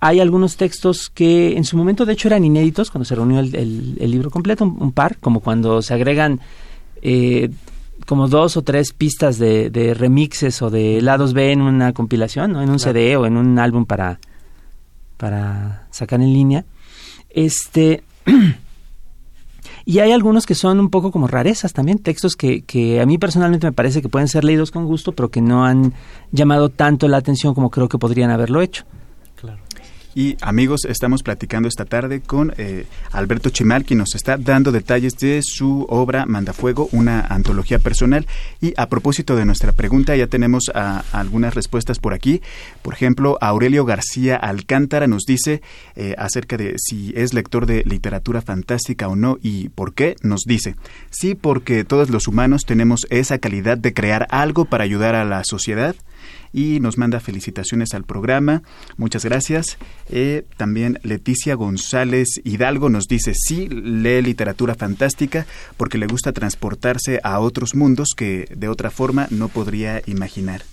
hay 0.01 0.20
algunos 0.20 0.56
textos 0.56 1.10
que 1.10 1.58
en 1.58 1.65
su 1.65 1.75
momento, 1.75 2.06
de 2.06 2.13
hecho, 2.13 2.29
eran 2.29 2.46
inéditos 2.46 2.89
cuando 2.89 3.06
se 3.06 3.15
reunió 3.15 3.39
el, 3.39 4.12
libro 4.12 4.32
completo, 4.32 4.63
un, 4.63 4.91
par, 4.94 5.18
como 5.18 5.41
cuando 5.41 5.82
se 5.82 5.94
agregan. 5.94 6.39
Eh, 7.01 7.50
como 8.06 8.27
dos 8.29 8.56
o 8.58 8.62
tres 8.62 8.94
pistas 8.94 9.38
de, 9.38 9.94
remixes 9.98 10.62
o 10.62 10.70
de 10.70 11.01
lados 11.01 11.34
B 11.34 11.51
en 11.51 11.62
una 11.62 11.94
compilación, 11.94 12.53
¿no? 12.53 12.62
en 12.62 12.70
un 12.70 12.79
CD 12.79 13.18
o 13.18 13.25
en 13.25 13.36
un 13.36 13.60
álbum 13.60 13.86
para, 13.86 14.20
para 15.18 15.88
sacar 15.91 16.22
en 16.22 16.34
línea. 16.34 16.65
Este. 17.29 18.03
y 19.86 20.00
hay 20.00 20.12
algunos 20.12 20.46
que 20.46 20.56
son 20.56 20.79
un 20.79 20.89
poco 20.89 21.12
como 21.12 21.27
rarezas 21.27 21.74
también, 21.74 22.00
textos 22.00 22.36
que, 22.36 22.62
que 22.62 23.01
a 23.01 23.06
mí 23.06 23.18
personalmente 23.18 23.68
me 23.68 23.74
parece 23.74 24.01
que 24.01 24.10
pueden 24.10 24.29
ser 24.29 24.46
leídos 24.46 24.72
con 24.72 24.86
gusto, 24.86 25.12
pero 25.12 25.29
que 25.29 25.41
no 25.41 25.65
han 25.65 25.94
llamado 26.32 26.70
tanto 26.70 27.08
la 27.10 27.18
atención 27.18 27.53
como 27.53 27.70
creo 27.70 27.89
que 27.89 27.98
podrían 27.98 28.32
haberlo 28.32 28.62
hecho. 28.62 28.86
Y 30.16 30.38
amigos, 30.42 30.86
estamos 30.86 31.22
platicando 31.22 31.68
esta 31.68 31.86
tarde 31.86 32.22
con 32.22 32.51
eh, 32.58 32.88
Alberto 33.12 33.51
Chimal, 33.51 33.86
quien 33.86 34.00
nos 34.00 34.16
está 34.16 34.38
dando 34.38 34.72
detalles 34.72 35.16
de 35.18 35.42
su 35.44 35.86
obra 35.88 36.25
Mandafuego, 36.25 36.89
una 36.92 37.22
antología 37.22 37.78
personal. 37.78 38.25
Y 38.60 38.74
a 38.75 38.89
propósito 38.89 39.36
de 39.36 39.46
nuestra 39.46 39.72
pregunta, 39.72 40.16
ya 40.16 40.25
tenemos 40.25 40.72
algunas 41.12 41.54
respuestas 41.54 42.00
por 42.00 42.13
aquí. 42.13 42.42
Por 42.82 42.96
ejemplo, 42.96 43.38
Aurelio 43.39 43.86
García 43.86 44.36
Alcántara 44.36 45.06
nos 45.06 45.25
dice 45.25 45.62
eh, 45.96 46.16
acerca 46.18 46.58
de 46.58 46.74
si 46.78 47.13
es 47.16 47.36
lector 47.36 47.68
de 47.68 47.84
literatura 47.86 48.42
fantástica 48.42 49.08
o 49.10 49.16
no 49.16 49.38
y 49.44 49.70
por 49.70 49.94
qué. 49.94 50.16
Nos 50.24 50.42
dice, 50.42 50.75
sí, 51.12 51.36
porque 51.36 51.84
todos 51.84 52.10
los 52.10 52.28
humanos 52.28 52.63
tenemos 52.66 53.06
esa 53.12 53.38
calidad 53.38 53.78
de 53.78 53.94
crear 53.94 54.25
algo 54.32 54.66
para 54.66 54.84
ayudar 54.84 55.13
a 55.13 55.24
la 55.24 55.44
sociedad 55.44 55.96
y 56.53 56.79
nos 56.79 56.98
manda 56.98 57.19
felicitaciones 57.19 57.93
al 57.93 58.03
programa. 58.03 58.63
Muchas 58.98 59.25
gracias. 59.25 59.77
Eh, 60.09 60.45
también 60.57 61.00
Leticia 61.03 61.55
González 61.55 62.41
Hidalgo 62.43 62.89
nos 62.89 63.05
dice, 63.05 63.33
sí, 63.36 63.67
lee 63.69 64.21
literatura 64.21 64.75
fantástica 64.75 65.45
porque 65.77 65.98
le 65.98 66.07
gusta 66.07 66.33
transportarse 66.33 67.19
a 67.24 67.39
otros 67.39 67.75
mundos 67.75 68.09
que 68.15 68.48
de 68.55 68.67
otra 68.67 68.89
forma 68.89 69.27
no 69.29 69.48
podría 69.50 70.01
imaginar. 70.05 70.63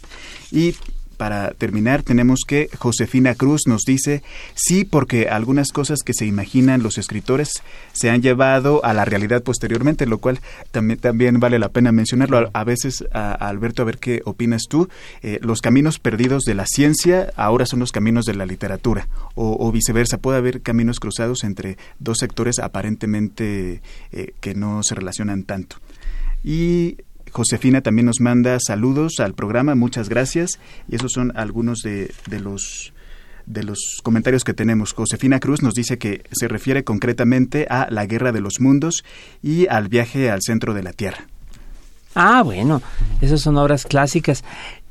Y 0.51 0.75
para 1.17 1.53
terminar, 1.53 2.03
tenemos 2.03 2.41
que 2.47 2.69
Josefina 2.79 3.35
Cruz 3.35 3.63
nos 3.67 3.83
dice, 3.83 4.23
sí, 4.55 4.85
porque 4.85 5.29
algunas 5.29 5.73
cosas 5.73 6.01
que 6.05 6.15
se 6.15 6.27
imaginan 6.27 6.83
los 6.83 6.99
escritores 6.99 7.63
se 7.93 8.11
han 8.11 8.23
llevado 8.23 8.85
a 8.85 8.93
la 8.93 9.05
realidad 9.05 9.43
posteriormente, 9.43 10.07
lo 10.07 10.19
cual 10.19 10.41
también, 10.71 10.99
también 10.99 11.41
vale 11.41 11.59
la 11.59 11.69
pena 11.69 11.93
mencionarlo. 11.93 12.51
A, 12.53 12.65
veces, 12.65 13.05
Alberto, 13.13 13.83
a 13.83 13.87
ver 13.87 13.99
qué 13.99 14.23
opinas 14.25 14.63
tú, 14.69 14.89
eh, 15.23 15.39
los 15.43 15.61
caminos 15.61 15.99
perdidos 15.99 16.45
de 16.45 16.55
la 16.55 16.67
ciencia 16.67 17.33
ahora 17.37 17.67
son 17.67 17.81
los 17.81 17.93
caminos 17.93 18.25
de 18.25 18.35
la 18.35 18.47
literatura, 18.47 19.09
o, 19.35 19.71
viceversa, 19.73 20.19
puede 20.19 20.39
haber 20.39 20.63
caminos 20.63 21.01
cruzados 21.01 21.45
entre 21.45 21.77
dos 21.99 22.19
sectores 22.19 22.59
aparentemente 22.59 23.83
eh, 24.13 24.33
que 24.41 24.55
no 24.55 24.83
se 24.83 24.95
relacionan 24.95 25.45
tanto. 25.45 25.77
Y 26.45 26.99
Josefina 27.37 27.83
también 27.83 28.07
nos 28.07 28.19
manda 28.19 28.57
saludos 28.59 29.21
al 29.21 29.35
programa, 29.35 29.75
muchas 29.75 30.09
gracias. 30.09 30.59
Y 30.89 30.97
esos 30.97 31.13
son 31.13 31.37
algunos 31.37 31.81
de, 31.83 32.11
los 32.41 32.95
de 33.45 33.63
los 33.63 34.01
comentarios 34.03 34.43
que 34.43 34.55
tenemos. 34.55 34.95
Josefina 34.95 35.39
Cruz 35.39 35.61
nos 35.61 35.75
dice 35.75 35.99
que 35.99 36.23
se 36.33 36.49
refiere 36.49 36.83
concretamente 36.83 37.67
a 37.69 37.89
la 37.91 38.07
Guerra 38.07 38.33
de 38.33 38.41
los 38.41 38.59
Mundos 38.59 39.05
y 39.43 39.67
al 39.67 39.89
viaje 39.89 40.31
al 40.31 40.41
centro 40.41 40.73
de 40.73 40.83
la 40.83 40.95
Tierra. 40.95 41.27
Ah, 42.15 42.43
bueno, 42.43 42.81
esas 43.21 43.43
son 43.43 43.59
obras 43.59 43.85
clásicas. 43.85 44.43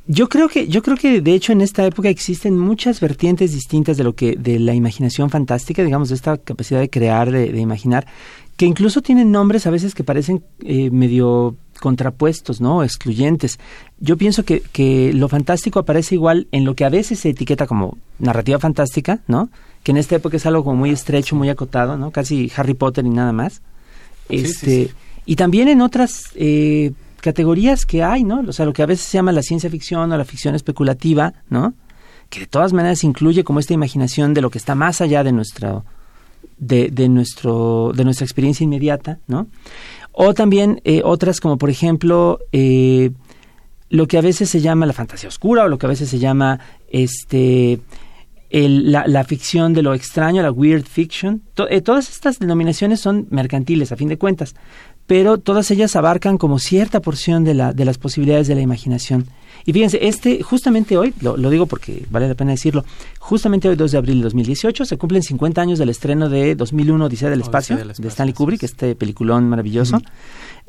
Yo 0.07 0.29
creo 0.29 0.47
que, 0.47 0.67
yo 0.67 0.83
creo 0.83 0.97
que 0.97 1.21
de 1.21 1.33
hecho 1.33 1.51
en 1.51 1.61
esta 1.61 1.83
época 1.83 2.09
existen 2.09 2.59
muchas 2.59 2.99
vertientes 2.99 3.53
distintas 3.53 3.97
de 3.97 4.03
lo 4.03 4.13
que, 4.13 4.35
de 4.35 4.59
la 4.59 4.75
imaginación 4.75 5.31
fantástica, 5.31 5.83
digamos, 5.83 6.09
de 6.09 6.15
esta 6.15 6.37
capacidad 6.37 6.79
de 6.79 6.91
crear, 6.91 7.31
de, 7.31 7.59
imaginar, 7.59 8.05
que 8.57 8.65
incluso 8.65 9.01
tienen 9.01 9.31
nombres 9.31 9.67
a 9.67 9.69
veces 9.69 9.93
que 9.93 10.03
parecen 10.03 10.43
eh, 10.59 10.89
medio 10.89 11.55
contrapuestos, 11.81 12.61
¿no? 12.61 12.83
Excluyentes. 12.83 13.59
Yo 13.99 14.17
pienso 14.17 14.43
que, 14.43 14.61
que 14.61 15.11
lo 15.13 15.27
fantástico 15.27 15.79
aparece 15.79 16.15
igual 16.15 16.47
en 16.51 16.63
lo 16.63 16.75
que 16.75 16.85
a 16.85 16.89
veces 16.89 17.19
se 17.19 17.29
etiqueta 17.29 17.67
como 17.67 17.97
narrativa 18.17 18.59
fantástica, 18.59 19.19
¿no? 19.27 19.49
Que 19.83 19.91
en 19.91 19.97
esta 19.97 20.15
época 20.15 20.37
es 20.37 20.45
algo 20.45 20.63
como 20.63 20.77
muy 20.77 20.91
estrecho, 20.91 21.35
muy 21.35 21.49
acotado, 21.49 21.97
¿no? 21.97 22.11
Casi 22.11 22.51
Harry 22.55 22.73
Potter 22.73 23.05
y 23.05 23.09
nada 23.09 23.33
más. 23.33 23.61
Este, 24.29 24.91
Y 25.25 25.35
también 25.35 25.67
en 25.67 25.81
otras 25.81 26.31
eh, 26.35 26.93
categorías 27.21 27.85
que 27.85 28.03
hay, 28.03 28.23
¿no? 28.23 28.41
O 28.47 28.53
sea, 28.53 28.65
lo 28.65 28.73
que 28.73 28.83
a 28.83 28.85
veces 28.85 29.05
se 29.05 29.17
llama 29.17 29.31
la 29.31 29.41
ciencia 29.41 29.69
ficción 29.69 30.11
o 30.11 30.17
la 30.17 30.25
ficción 30.25 30.55
especulativa, 30.55 31.33
¿no? 31.49 31.73
Que 32.29 32.39
de 32.39 32.47
todas 32.47 32.73
maneras 32.73 33.03
incluye 33.03 33.43
como 33.43 33.59
esta 33.59 33.73
imaginación 33.73 34.33
de 34.33 34.41
lo 34.41 34.49
que 34.49 34.57
está 34.57 34.75
más 34.75 35.01
allá 35.01 35.23
de 35.23 35.31
nuestro 35.31 35.85
de, 36.57 36.89
de 36.89 37.09
nuestro 37.09 37.91
de 37.95 38.03
nuestra 38.03 38.25
experiencia 38.25 38.63
inmediata, 38.63 39.19
¿no? 39.27 39.47
O 40.11 40.33
también 40.33 40.81
eh, 40.85 41.01
otras 41.03 41.39
como 41.41 41.57
por 41.57 41.69
ejemplo 41.69 42.39
eh, 42.51 43.11
lo 43.89 44.07
que 44.07 44.17
a 44.17 44.21
veces 44.21 44.49
se 44.49 44.61
llama 44.61 44.85
la 44.85 44.93
fantasía 44.93 45.29
oscura 45.29 45.65
o 45.65 45.67
lo 45.67 45.77
que 45.77 45.85
a 45.85 45.89
veces 45.89 46.09
se 46.09 46.19
llama 46.19 46.59
este 46.89 47.79
la, 48.51 49.23
ficción 49.25 49.73
de 49.73 49.81
lo 49.81 49.93
extraño, 49.93 50.41
la 50.41 50.51
weird 50.51 50.85
fiction. 50.85 51.41
Eh, 51.69 51.81
todas 51.81 52.09
estas 52.09 52.39
denominaciones 52.39 53.01
son 53.01 53.27
mercantiles 53.29 53.91
a 53.91 53.97
fin 53.97 54.07
de 54.07 54.17
cuentas, 54.17 54.55
pero 55.07 55.37
todas 55.37 55.69
ellas 55.71 55.95
abarcan 55.95 56.37
como 56.37 56.59
cierta 56.59 56.99
porción 56.99 57.43
de, 57.43 57.53
la, 57.53 57.73
de 57.73 57.85
las 57.85 57.97
posibilidades 57.97 58.47
de 58.47 58.55
la 58.55 58.61
imaginación. 58.61 59.27
Y 59.65 59.73
fíjense, 59.73 60.07
este, 60.07 60.43
justamente 60.43 60.95
hoy, 60.95 61.13
lo, 61.21 61.37
digo 61.49 61.65
porque 61.65 62.05
vale 62.11 62.27
la 62.27 62.35
pena 62.35 62.51
decirlo, 62.51 62.85
justamente 63.19 63.67
hoy, 63.67 63.75
2 63.75 63.91
de 63.91 63.97
abril 63.97 64.17
de 64.17 64.23
2018, 64.25 64.85
se 64.85 64.97
cumplen 64.97 65.23
50 65.23 65.59
años 65.59 65.79
del 65.79 65.89
estreno 65.89 66.29
de 66.29 66.55
2001, 66.55 67.05
Odisea 67.05 67.29
del 67.31 67.41
Espacio, 67.41 67.75
de 67.77 68.07
Stanley 68.07 68.33
Kubrick, 68.33 68.61
este 68.61 68.95
peliculón 68.95 69.49
maravilloso, 69.49 70.01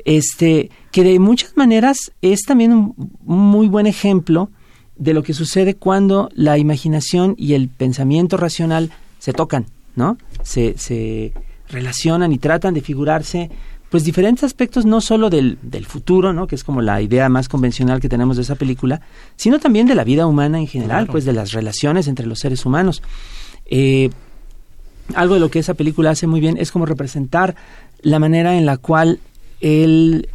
este, 0.03 0.71
que 0.91 1.03
de 1.03 1.19
muchas 1.19 1.55
maneras 1.55 2.11
es 2.23 2.41
también 2.41 2.73
un 2.73 2.95
muy 3.23 3.67
buen 3.67 3.85
ejemplo 3.85 4.49
de 4.95 5.13
lo 5.13 5.21
que 5.21 5.33
sucede 5.33 5.75
cuando 5.75 6.29
la 6.33 6.57
imaginación 6.57 7.35
y 7.37 7.53
el 7.53 7.69
pensamiento 7.69 8.35
racional 8.35 8.91
se 9.19 9.31
tocan, 9.31 9.67
¿no? 9.95 10.17
Se, 10.41 10.75
se 10.77 11.33
relacionan 11.69 12.31
y 12.31 12.39
tratan 12.39 12.73
de 12.73 12.81
figurarse 12.81 13.51
pues 13.89 14.03
diferentes 14.03 14.43
aspectos 14.43 14.85
no 14.85 14.99
solo 15.01 15.29
del, 15.29 15.57
del 15.61 15.85
futuro, 15.85 16.33
¿no? 16.33 16.47
que 16.47 16.55
es 16.55 16.63
como 16.63 16.81
la 16.81 17.01
idea 17.01 17.29
más 17.29 17.47
convencional 17.47 18.01
que 18.01 18.09
tenemos 18.09 18.35
de 18.35 18.43
esa 18.43 18.55
película, 18.55 19.01
sino 19.35 19.59
también 19.59 19.87
de 19.87 19.95
la 19.95 20.03
vida 20.03 20.27
humana 20.27 20.59
en 20.59 20.67
general, 20.67 21.07
pues 21.07 21.25
de 21.25 21.33
las 21.33 21.53
relaciones 21.53 22.07
entre 22.07 22.27
los 22.27 22.39
seres 22.39 22.65
humanos. 22.65 23.01
Eh, 23.65 24.09
algo 25.15 25.35
de 25.35 25.39
lo 25.39 25.49
que 25.49 25.59
esa 25.59 25.73
película 25.73 26.09
hace 26.09 26.27
muy 26.27 26.39
bien 26.39 26.57
es 26.57 26.71
como 26.71 26.85
representar 26.85 27.55
la 28.01 28.19
manera 28.19 28.57
en 28.57 28.65
la 28.65 28.77
cual 28.77 29.19
el, 29.61 30.27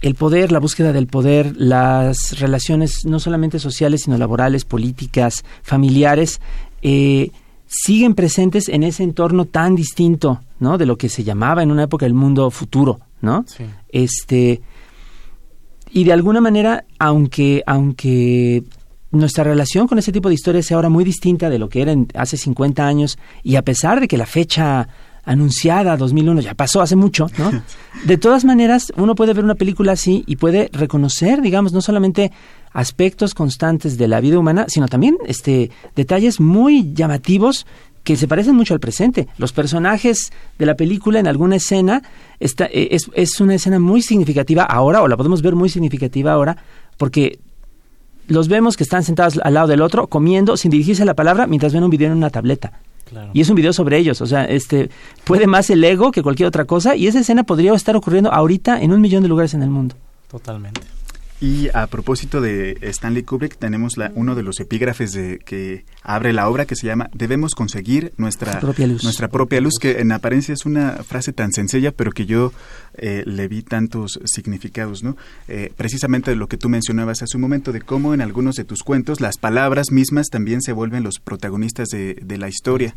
el 0.00 0.14
poder, 0.16 0.50
la 0.50 0.58
búsqueda 0.58 0.92
del 0.92 1.06
poder, 1.06 1.54
las 1.56 2.38
relaciones 2.40 3.04
no 3.04 3.20
solamente 3.20 3.60
sociales, 3.60 4.02
sino 4.02 4.18
laborales, 4.18 4.64
políticas, 4.64 5.44
familiares, 5.62 6.40
eh, 6.82 7.30
siguen 7.72 8.14
presentes 8.14 8.68
en 8.68 8.82
ese 8.82 9.02
entorno 9.02 9.46
tan 9.46 9.74
distinto, 9.74 10.42
¿no? 10.60 10.76
De 10.76 10.84
lo 10.84 10.98
que 10.98 11.08
se 11.08 11.24
llamaba 11.24 11.62
en 11.62 11.70
una 11.70 11.84
época 11.84 12.04
el 12.04 12.14
mundo 12.14 12.50
futuro, 12.50 13.00
¿no? 13.22 13.44
Este 13.88 14.60
y 15.90 16.04
de 16.04 16.12
alguna 16.12 16.40
manera, 16.40 16.84
aunque 16.98 17.62
aunque 17.66 18.62
nuestra 19.10 19.44
relación 19.44 19.86
con 19.88 19.98
ese 19.98 20.12
tipo 20.12 20.28
de 20.28 20.34
historias 20.34 20.66
sea 20.66 20.76
ahora 20.76 20.88
muy 20.88 21.04
distinta 21.04 21.50
de 21.50 21.58
lo 21.58 21.68
que 21.68 21.82
era 21.82 21.94
hace 22.14 22.36
50 22.36 22.86
años 22.86 23.18
y 23.42 23.56
a 23.56 23.62
pesar 23.62 24.00
de 24.00 24.08
que 24.08 24.16
la 24.16 24.26
fecha 24.26 24.88
anunciada 25.24 25.96
2001 25.96 26.40
ya 26.40 26.54
pasó 26.54 26.80
hace 26.80 26.96
mucho, 26.96 27.28
¿no? 27.38 27.62
De 28.04 28.18
todas 28.18 28.44
maneras, 28.44 28.92
uno 28.96 29.14
puede 29.14 29.34
ver 29.34 29.44
una 29.44 29.54
película 29.54 29.92
así 29.92 30.24
y 30.26 30.36
puede 30.36 30.68
reconocer, 30.72 31.40
digamos, 31.40 31.72
no 31.72 31.80
solamente 31.80 32.32
aspectos 32.72 33.34
constantes 33.34 33.98
de 33.98 34.08
la 34.08 34.20
vida 34.20 34.38
humana, 34.38 34.66
sino 34.68 34.88
también 34.88 35.16
este 35.26 35.70
detalles 35.94 36.40
muy 36.40 36.92
llamativos 36.94 37.66
que 38.04 38.16
se 38.16 38.26
parecen 38.26 38.56
mucho 38.56 38.74
al 38.74 38.80
presente. 38.80 39.28
Los 39.38 39.52
personajes 39.52 40.32
de 40.58 40.66
la 40.66 40.74
película 40.74 41.20
en 41.20 41.26
alguna 41.26 41.56
escena 41.56 42.02
está, 42.40 42.66
eh, 42.66 42.88
es, 42.90 43.10
es 43.14 43.40
una 43.40 43.54
escena 43.54 43.78
muy 43.78 44.02
significativa 44.02 44.64
ahora, 44.64 45.02
o 45.02 45.08
la 45.08 45.16
podemos 45.16 45.42
ver 45.42 45.54
muy 45.54 45.68
significativa 45.68 46.32
ahora, 46.32 46.56
porque 46.96 47.38
los 48.26 48.48
vemos 48.48 48.76
que 48.76 48.82
están 48.82 49.04
sentados 49.04 49.38
al 49.42 49.54
lado 49.54 49.68
del 49.68 49.82
otro, 49.82 50.06
comiendo, 50.08 50.56
sin 50.56 50.70
dirigirse 50.70 51.04
la 51.04 51.14
palabra, 51.14 51.46
mientras 51.46 51.72
ven 51.72 51.84
un 51.84 51.90
video 51.90 52.10
en 52.10 52.16
una 52.16 52.30
tableta. 52.30 52.72
Y 53.34 53.42
es 53.42 53.50
un 53.50 53.56
video 53.56 53.74
sobre 53.74 53.98
ellos, 53.98 54.22
o 54.22 54.26
sea, 54.26 54.44
este 54.46 54.88
puede 55.24 55.46
más 55.46 55.68
el 55.68 55.84
ego 55.84 56.12
que 56.12 56.22
cualquier 56.22 56.46
otra 56.46 56.64
cosa 56.64 56.96
y 56.96 57.06
esa 57.06 57.20
escena 57.20 57.44
podría 57.44 57.74
estar 57.74 57.94
ocurriendo 57.94 58.32
ahorita 58.32 58.80
en 58.80 58.90
un 58.90 59.02
millón 59.02 59.22
de 59.22 59.28
lugares 59.28 59.52
en 59.52 59.62
el 59.62 59.68
mundo. 59.68 59.96
Totalmente. 60.30 60.80
Y 61.42 61.70
a 61.74 61.88
propósito 61.88 62.40
de 62.40 62.78
Stanley 62.82 63.24
Kubrick, 63.24 63.56
tenemos 63.56 63.96
la, 63.96 64.12
uno 64.14 64.36
de 64.36 64.44
los 64.44 64.60
epígrafes 64.60 65.12
de, 65.12 65.40
que 65.40 65.84
abre 66.04 66.32
la 66.32 66.48
obra 66.48 66.66
que 66.66 66.76
se 66.76 66.86
llama 66.86 67.10
Debemos 67.14 67.56
conseguir 67.56 68.12
nuestra 68.16 68.60
propia 68.60 68.86
luz. 68.86 69.02
Nuestra 69.02 69.26
propia 69.26 69.60
luz, 69.60 69.74
que 69.80 69.98
en 69.98 70.12
apariencia 70.12 70.54
es 70.54 70.66
una 70.66 71.02
frase 71.02 71.32
tan 71.32 71.52
sencilla, 71.52 71.90
pero 71.90 72.12
que 72.12 72.26
yo 72.26 72.52
eh, 72.94 73.22
le 73.26 73.48
vi 73.48 73.62
tantos 73.62 74.20
significados, 74.24 75.02
¿no? 75.02 75.16
Eh, 75.48 75.72
precisamente 75.76 76.34
lo 76.36 76.48
que 76.48 76.56
tú 76.56 76.68
mencionabas 76.68 77.22
hace 77.22 77.36
un 77.36 77.40
momento, 77.40 77.72
de 77.72 77.80
cómo 77.80 78.14
en 78.14 78.20
algunos 78.20 78.56
de 78.56 78.64
tus 78.64 78.82
cuentos 78.82 79.20
las 79.20 79.38
palabras 79.38 79.90
mismas 79.90 80.28
también 80.28 80.62
se 80.62 80.72
vuelven 80.72 81.02
los 81.02 81.18
protagonistas 81.18 81.88
de, 81.88 82.14
de 82.14 82.38
la 82.38 82.48
historia. 82.48 82.94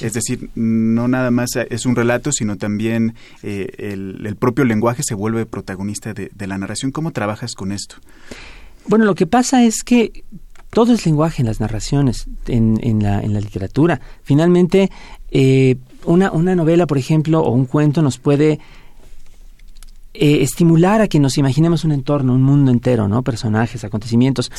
Es 0.00 0.12
decir, 0.12 0.50
no 0.54 1.08
nada 1.08 1.30
más 1.30 1.50
es 1.70 1.86
un 1.86 1.96
relato, 1.96 2.32
sino 2.32 2.56
también 2.56 3.14
eh, 3.42 3.68
el, 3.78 4.26
el, 4.26 4.36
propio 4.36 4.64
lenguaje 4.64 5.02
se 5.02 5.14
vuelve 5.14 5.46
protagonista 5.46 6.14
de, 6.14 6.30
de 6.34 6.46
la 6.46 6.58
narración. 6.58 6.92
¿Cómo 6.92 7.12
trabajas 7.12 7.54
con 7.54 7.72
eso? 7.72 7.96
Bueno, 8.86 9.04
lo 9.04 9.14
que 9.14 9.26
pasa 9.26 9.64
es 9.64 9.82
que 9.84 10.24
todo 10.72 10.94
es 10.94 11.04
lenguaje 11.04 11.42
en 11.42 11.46
las 11.46 11.60
narraciones, 11.60 12.26
en, 12.46 13.02
la, 13.02 13.20
literatura. 13.20 14.00
Finalmente, 14.22 14.90
eh, 15.30 15.76
una, 16.06 16.32
una 16.32 16.54
novela, 16.54 16.86
por 16.86 16.96
ejemplo, 16.96 17.40
o 17.40 17.50
un 17.52 17.66
cuento 17.66 18.00
nos 18.00 18.16
puede 18.16 18.58
eh, 20.14 20.42
estimular 20.42 21.00
a 21.00 21.08
que 21.08 21.18
nos 21.18 21.38
imaginemos 21.38 21.84
un 21.84 21.92
entorno, 21.92 22.34
un 22.34 22.42
mundo 22.42 22.70
entero, 22.70 23.08
¿no? 23.08 23.22
Personajes, 23.22 23.84
acontecimientos. 23.84 24.50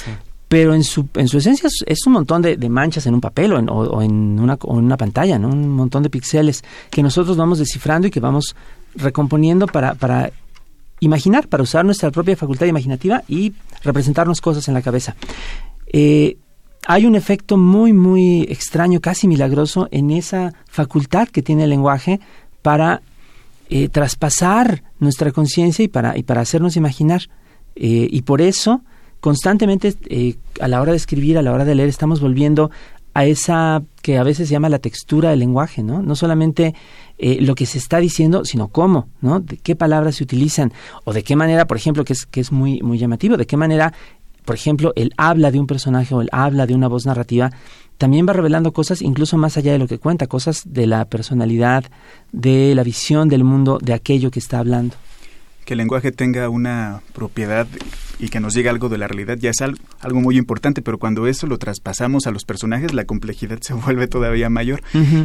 Pero 0.47 0.75
en 0.75 0.83
su, 0.83 1.07
en 1.15 1.27
su 1.27 1.37
esencia 1.37 1.69
es, 1.85 2.05
un 2.05 2.13
montón 2.13 2.41
de, 2.41 2.57
manchas 2.69 3.05
en 3.07 3.15
un 3.15 3.21
papel 3.21 3.53
o 3.53 3.59
en, 3.59 3.69
o, 3.69 4.01
en 4.01 4.39
una, 4.39 4.57
en 4.61 4.75
una 4.75 4.97
pantalla, 4.97 5.39
¿no? 5.39 5.49
Un 5.49 5.69
montón 5.69 6.03
de 6.03 6.09
píxeles 6.09 6.63
que 6.91 7.01
nosotros 7.01 7.37
vamos 7.37 7.59
descifrando 7.59 8.07
y 8.07 8.11
que 8.11 8.19
vamos 8.19 8.55
recomponiendo 8.95 9.65
para, 9.67 9.95
para 9.95 10.31
imaginar, 10.99 11.47
para 11.47 11.63
usar 11.63 11.85
nuestra 11.85 12.11
propia 12.11 12.35
facultad 12.35 12.65
imaginativa 12.65 13.23
y 13.27 13.53
representarnos 13.83 14.41
cosas 14.41 14.67
en 14.67 14.73
la 14.73 14.81
cabeza. 14.81 15.15
Eh, 15.87 16.37
hay 16.85 17.05
un 17.05 17.15
efecto 17.15 17.57
muy, 17.57 17.93
muy 17.93 18.43
extraño, 18.43 18.99
casi 18.99 19.27
milagroso, 19.27 19.87
en 19.91 20.11
esa 20.11 20.53
facultad 20.67 21.27
que 21.29 21.41
tiene 21.41 21.63
el 21.63 21.69
lenguaje 21.69 22.19
para 22.61 23.01
eh, 23.75 23.89
traspasar 23.89 24.83
nuestra 24.99 25.31
conciencia 25.31 25.83
y 25.83 25.87
para, 25.87 26.15
y 26.15 26.21
para 26.21 26.41
hacernos 26.41 26.77
imaginar. 26.77 27.23
Eh, 27.75 28.07
y 28.07 28.21
por 28.21 28.39
eso, 28.39 28.83
constantemente, 29.19 29.95
a 30.61 30.67
la 30.67 30.79
hora 30.79 30.91
de 30.91 30.97
escribir, 30.97 31.39
a 31.39 31.41
la 31.41 31.51
hora 31.51 31.65
de 31.65 31.73
leer, 31.73 31.89
estamos 31.89 32.21
volviendo 32.21 32.69
a 33.15 33.25
esa 33.25 33.81
que 34.03 34.19
a 34.19 34.23
veces 34.23 34.47
se 34.47 34.53
llama 34.53 34.69
la 34.69 34.77
textura 34.77 35.31
del 35.31 35.39
lenguaje, 35.39 35.81
¿no? 35.81 36.03
No 36.03 36.15
solamente 36.15 36.75
eh, 37.17 37.39
lo 37.41 37.55
que 37.55 37.65
se 37.65 37.79
está 37.79 37.97
diciendo, 37.97 38.45
sino 38.45 38.67
cómo, 38.67 39.07
¿no? 39.21 39.39
De 39.39 39.57
qué 39.57 39.75
palabras 39.75 40.17
se 40.17 40.23
utilizan 40.23 40.71
o 41.03 41.11
de 41.11 41.23
qué 41.23 41.35
manera, 41.35 41.65
por 41.65 41.77
ejemplo, 41.77 42.05
que 42.05 42.13
es, 42.13 42.27
que 42.27 42.41
es 42.41 42.51
muy, 42.51 42.79
muy 42.83 42.99
llamativo, 42.99 43.37
de 43.37 43.47
qué 43.47 43.57
manera, 43.57 43.91
por 44.45 44.53
ejemplo, 44.53 44.93
el 44.95 45.15
habla 45.17 45.49
de 45.49 45.59
un 45.59 45.65
personaje 45.65 46.13
o 46.13 46.21
el 46.21 46.29
habla 46.31 46.67
de 46.67 46.75
una 46.75 46.87
voz 46.87 47.07
narrativa 47.07 47.49
también 47.97 48.27
va 48.27 48.33
revelando 48.33 48.73
cosas 48.73 49.01
incluso 49.01 49.37
más 49.37 49.57
allá 49.57 49.71
de 49.71 49.79
lo 49.79 49.87
que 49.87 49.99
cuenta, 49.99 50.27
cosas 50.27 50.63
de 50.65 50.87
la 50.87 51.05
personalidad, 51.05 51.85
de 52.31 52.73
la 52.75 52.83
visión 52.83 53.29
del 53.29 53.43
mundo, 53.43 53.79
de 53.81 53.93
aquello 53.93 54.31
que 54.31 54.39
está 54.39 54.59
hablando 54.59 54.95
que 55.65 55.73
el 55.73 55.79
lenguaje 55.79 56.11
tenga 56.11 56.49
una 56.49 57.01
propiedad 57.13 57.67
y 58.19 58.29
que 58.29 58.39
nos 58.39 58.53
llegue 58.53 58.69
algo 58.69 58.89
de 58.89 58.97
la 58.97 59.07
realidad 59.07 59.37
ya 59.37 59.49
es 59.49 59.61
algo, 59.61 60.21
muy 60.21 60.37
importante, 60.37 60.81
pero 60.81 60.97
cuando 60.97 61.27
eso 61.27 61.47
lo 61.47 61.57
traspasamos 61.57 62.27
a 62.27 62.31
los 62.31 62.45
personajes, 62.45 62.93
la 62.93 63.05
complejidad 63.05 63.59
se 63.61 63.73
vuelve 63.73 64.07
todavía 64.07 64.49
mayor. 64.49 64.81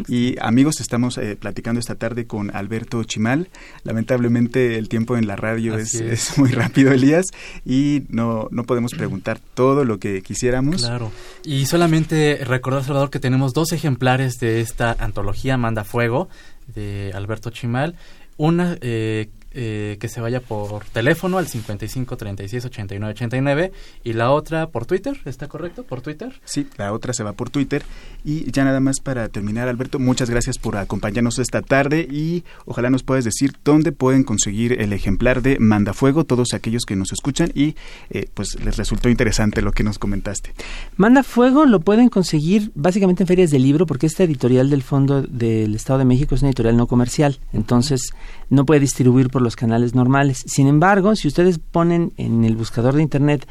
Y 0.08 0.36
amigos, 0.40 0.80
estamos 0.80 1.18
eh, 1.18 1.36
platicando 1.38 1.78
esta 1.78 1.94
tarde 1.94 2.26
con 2.26 2.54
Alberto 2.54 3.04
Chimal. 3.04 3.48
Lamentablemente 3.84 4.78
el 4.78 4.88
tiempo 4.88 5.16
en 5.16 5.26
la 5.26 5.36
radio 5.36 5.76
es, 5.76 6.38
muy 6.38 6.50
rápido, 6.50 6.92
Elías, 6.92 7.26
y 7.64 8.02
no, 8.08 8.48
no 8.50 8.64
podemos 8.64 8.92
preguntar 8.92 9.40
todo 9.54 9.84
lo 9.84 9.98
que 9.98 10.22
quisiéramos. 10.22 10.82
Claro. 10.82 11.12
Y 11.44 11.66
solamente 11.66 12.40
recordar, 12.44 12.84
Salvador, 12.84 13.10
que 13.10 13.20
tenemos 13.20 13.52
dos 13.52 13.72
ejemplares 13.72 14.38
de 14.40 14.60
esta 14.60 14.96
antología 14.98 15.56
Manda 15.56 15.84
Fuego 15.84 16.28
de 16.74 17.12
Alberto 17.14 17.50
Chimal. 17.50 17.94
Una 18.36 18.78
eh, 18.80 19.30
eh, 19.52 19.96
que 20.00 20.08
se 20.08 20.20
vaya 20.20 20.40
por 20.40 20.84
teléfono 20.84 21.38
al 21.38 21.48
55 21.48 22.16
36 22.16 22.64
89 22.66 23.12
89 23.12 23.72
y 24.04 24.12
la 24.12 24.30
otra 24.30 24.68
por 24.68 24.86
Twitter, 24.86 25.18
¿está 25.24 25.48
correcto? 25.48 25.84
¿Por 25.84 26.00
Twitter? 26.00 26.40
Sí, 26.44 26.66
la 26.76 26.92
otra 26.92 27.12
se 27.12 27.22
va 27.24 27.32
por 27.32 27.50
Twitter. 27.50 27.82
Y 28.24 28.50
ya 28.50 28.64
nada 28.64 28.80
más 28.80 29.00
para 29.00 29.28
terminar, 29.28 29.68
Alberto, 29.68 29.98
muchas 29.98 30.28
gracias 30.28 30.58
por 30.58 30.76
acompañarnos 30.76 31.38
esta 31.38 31.62
tarde 31.62 32.06
y 32.10 32.44
ojalá 32.66 32.90
nos 32.90 33.02
puedas 33.02 33.24
decir 33.24 33.52
dónde 33.64 33.92
pueden 33.92 34.24
conseguir 34.24 34.80
el 34.80 34.92
ejemplar 34.92 35.42
de 35.42 35.58
Mandafuego, 35.58 36.24
todos 36.24 36.52
aquellos 36.52 36.84
que 36.84 36.96
nos 36.96 37.12
escuchan 37.12 37.50
y 37.54 37.74
eh, 38.10 38.28
pues 38.34 38.62
les 38.62 38.76
resultó 38.76 39.08
interesante 39.08 39.62
lo 39.62 39.72
que 39.72 39.82
nos 39.82 39.98
comentaste. 39.98 40.52
Mandafuego 40.96 41.64
lo 41.64 41.80
pueden 41.80 42.08
conseguir 42.08 42.70
básicamente 42.74 43.22
en 43.22 43.26
ferias 43.26 43.50
de 43.50 43.58
libro 43.58 43.86
porque 43.86 44.06
esta 44.06 44.24
editorial 44.24 44.70
del 44.70 44.82
Fondo 44.82 45.22
del 45.22 45.74
Estado 45.74 46.00
de 46.00 46.04
México 46.04 46.34
es 46.34 46.42
una 46.42 46.50
editorial 46.50 46.76
no 46.76 46.86
comercial, 46.86 47.38
entonces 47.52 48.12
no 48.50 48.64
puede 48.66 48.80
distribuir 48.80 49.28
por 49.28 49.37
los 49.42 49.56
canales 49.56 49.94
normales. 49.94 50.44
Sin 50.46 50.66
embargo, 50.66 51.16
si 51.16 51.28
ustedes 51.28 51.58
ponen 51.58 52.12
en 52.16 52.44
el 52.44 52.56
buscador 52.56 52.94
de 52.94 53.02
internet 53.02 53.46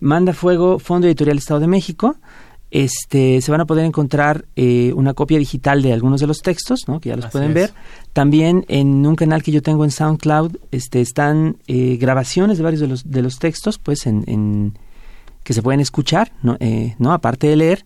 Manda 0.00 0.32
Fuego 0.32 0.78
Fondo 0.78 1.06
Editorial 1.06 1.38
Estado 1.38 1.60
de 1.60 1.68
México, 1.68 2.16
este, 2.72 3.42
se 3.42 3.50
van 3.50 3.60
a 3.60 3.66
poder 3.66 3.84
encontrar 3.84 4.46
eh, 4.56 4.94
una 4.96 5.12
copia 5.12 5.38
digital 5.38 5.82
de 5.82 5.92
algunos 5.92 6.22
de 6.22 6.26
los 6.26 6.38
textos, 6.38 6.88
¿no? 6.88 7.00
que 7.00 7.10
ya 7.10 7.16
los 7.16 7.26
pueden 7.26 7.52
ver. 7.52 7.72
También 8.14 8.64
en 8.68 9.06
un 9.06 9.14
canal 9.14 9.42
que 9.42 9.52
yo 9.52 9.60
tengo 9.60 9.84
en 9.84 9.90
SoundCloud 9.90 10.56
este, 10.70 11.02
están 11.02 11.58
eh, 11.66 11.98
grabaciones 12.00 12.56
de 12.56 12.64
varios 12.64 12.80
de 12.80 12.88
los, 12.88 13.10
de 13.10 13.20
los 13.20 13.38
textos, 13.38 13.78
pues 13.78 14.06
en, 14.06 14.72
que 15.44 15.52
se 15.52 15.62
pueden 15.62 15.80
escuchar, 15.80 16.32
¿no? 16.42 16.56
Eh, 16.60 16.96
¿no? 16.98 17.12
aparte 17.12 17.46
de 17.46 17.56
leer. 17.56 17.84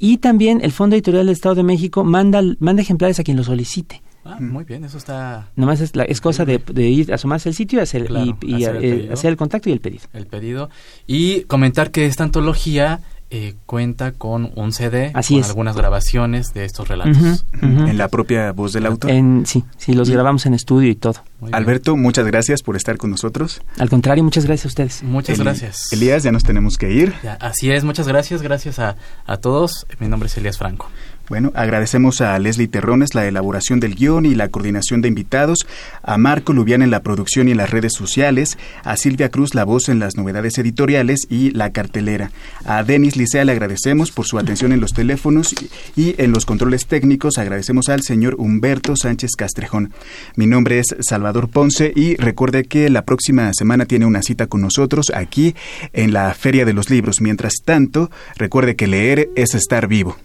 Y 0.00 0.18
también 0.18 0.60
el 0.64 0.72
Fondo 0.72 0.96
Editorial 0.96 1.26
del 1.26 1.32
Estado 1.32 1.54
de 1.54 1.62
México 1.62 2.02
manda, 2.02 2.42
manda 2.58 2.82
ejemplares 2.82 3.20
a 3.20 3.22
quien 3.22 3.36
lo 3.36 3.44
solicite. 3.44 4.02
Ah, 4.24 4.38
muy 4.40 4.64
bien, 4.64 4.84
eso 4.84 4.96
está... 4.96 5.48
Nomás 5.54 5.80
es, 5.80 5.94
la, 5.96 6.04
es 6.04 6.20
cosa 6.20 6.44
de, 6.44 6.60
ir 6.76 7.12
a 7.12 7.16
asomarse 7.16 7.50
al 7.50 7.54
sitio 7.54 7.78
y, 7.78 7.82
hacer, 7.82 8.10
y, 8.42 8.64
eh, 8.64 9.10
hacer, 9.12 9.30
el 9.30 9.36
contacto 9.36 9.68
y 9.68 9.72
el 9.72 9.80
pedido. 9.80 10.04
El 10.12 10.26
pedido. 10.26 10.70
Y 11.06 11.42
comentar 11.42 11.90
que 11.90 12.06
esta 12.06 12.24
antología 12.24 13.00
eh, 13.30 13.54
cuenta 13.66 14.12
con 14.12 14.52
un 14.54 14.72
CD, 14.72 15.10
Así 15.12 15.34
con 15.34 15.44
algunas 15.44 15.76
grabaciones 15.76 16.54
de 16.54 16.64
estos 16.64 16.86
relatos. 16.86 17.44
En 17.60 17.98
la 17.98 18.08
propia 18.08 18.52
voz 18.52 18.72
del 18.72 18.86
autor. 18.86 19.10
En, 19.10 19.44
sí, 19.44 19.64
sí, 19.76 19.92
los 19.92 20.08
grabamos 20.08 20.46
en 20.46 20.54
estudio 20.54 20.88
y 20.88 20.94
todo. 20.94 21.16
Alberto, 21.50 21.96
muchas 21.96 22.26
gracias 22.26 22.62
por 22.62 22.76
estar 22.76 22.96
con 22.96 23.10
nosotros. 23.10 23.60
Al 23.78 23.90
contrario, 23.90 24.22
muchas 24.22 24.46
gracias 24.46 24.66
a 24.66 24.68
ustedes. 24.68 25.02
Muchas 25.02 25.40
gracias. 25.40 25.92
Elías, 25.92 26.22
ya 26.22 26.30
nos 26.32 26.44
tenemos 26.44 26.78
que 26.78 26.92
ir. 26.92 27.12
así 27.40 27.70
es, 27.70 27.82
muchas 27.82 28.06
gracias, 28.06 28.40
gracias 28.40 28.78
a, 28.78 28.96
a 29.26 29.36
todos. 29.38 29.86
Mi 29.98 30.06
nombre 30.06 30.28
es 30.28 30.36
Elías 30.36 30.56
Franco. 30.56 30.88
Bueno, 31.26 31.52
agradecemos 31.54 32.20
a 32.20 32.38
Leslie 32.38 32.68
Terrones 32.68 33.14
la 33.14 33.26
elaboración 33.26 33.80
del 33.80 33.94
guion 33.94 34.26
y 34.26 34.34
la 34.34 34.50
coordinación 34.50 35.00
de 35.00 35.08
invitados, 35.08 35.66
a 36.02 36.18
Marco 36.18 36.52
Lubián 36.52 36.82
en 36.82 36.90
la 36.90 37.00
producción 37.00 37.48
y 37.48 37.52
en 37.52 37.56
las 37.56 37.70
redes 37.70 37.94
sociales, 37.94 38.58
a 38.82 38.98
Silvia 38.98 39.30
Cruz 39.30 39.54
la 39.54 39.64
voz 39.64 39.88
en 39.88 40.00
las 40.00 40.16
novedades 40.16 40.58
editoriales 40.58 41.20
y 41.30 41.50
la 41.52 41.72
cartelera. 41.72 42.30
A 42.66 42.82
Denis 42.82 43.16
Licea 43.16 43.46
le 43.46 43.52
agradecemos 43.52 44.10
por 44.10 44.26
su 44.26 44.38
atención 44.38 44.72
en 44.72 44.80
los 44.80 44.92
teléfonos 44.92 45.54
y 45.96 46.14
en 46.18 46.30
los 46.30 46.44
controles 46.44 46.84
técnicos. 46.84 47.38
Agradecemos 47.38 47.88
al 47.88 48.02
señor 48.02 48.34
Humberto 48.36 48.94
Sánchez 48.94 49.30
Castrejón. 49.34 49.94
Mi 50.36 50.46
nombre 50.46 50.78
es 50.78 50.94
Salvador 51.00 51.48
Ponce 51.48 51.90
y 51.96 52.16
recuerde 52.16 52.64
que 52.64 52.90
la 52.90 53.06
próxima 53.06 53.50
semana 53.54 53.86
tiene 53.86 54.04
una 54.04 54.20
cita 54.20 54.46
con 54.46 54.60
nosotros 54.60 55.10
aquí 55.14 55.54
en 55.94 56.12
la 56.12 56.34
Feria 56.34 56.66
de 56.66 56.74
los 56.74 56.90
Libros. 56.90 57.22
Mientras 57.22 57.54
tanto, 57.64 58.10
recuerde 58.36 58.76
que 58.76 58.88
leer 58.88 59.30
es 59.36 59.54
estar 59.54 59.88
vivo. 59.88 60.18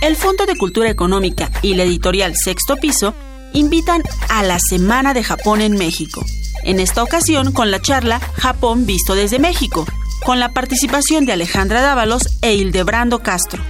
El 0.00 0.14
Fondo 0.14 0.46
de 0.46 0.56
Cultura 0.56 0.88
Económica 0.88 1.50
y 1.60 1.74
la 1.74 1.82
editorial 1.82 2.34
Sexto 2.36 2.76
Piso 2.76 3.14
invitan 3.52 4.02
a 4.28 4.44
la 4.44 4.58
Semana 4.60 5.12
de 5.12 5.24
Japón 5.24 5.60
en 5.60 5.76
México. 5.76 6.24
En 6.62 6.78
esta 6.78 7.02
ocasión 7.02 7.50
con 7.50 7.72
la 7.72 7.82
charla 7.82 8.20
Japón 8.20 8.86
visto 8.86 9.16
desde 9.16 9.40
México, 9.40 9.86
con 10.24 10.38
la 10.38 10.50
participación 10.50 11.26
de 11.26 11.32
Alejandra 11.32 11.82
Dávalos 11.82 12.22
e 12.42 12.54
Hildebrando 12.54 13.24
Castro. 13.24 13.60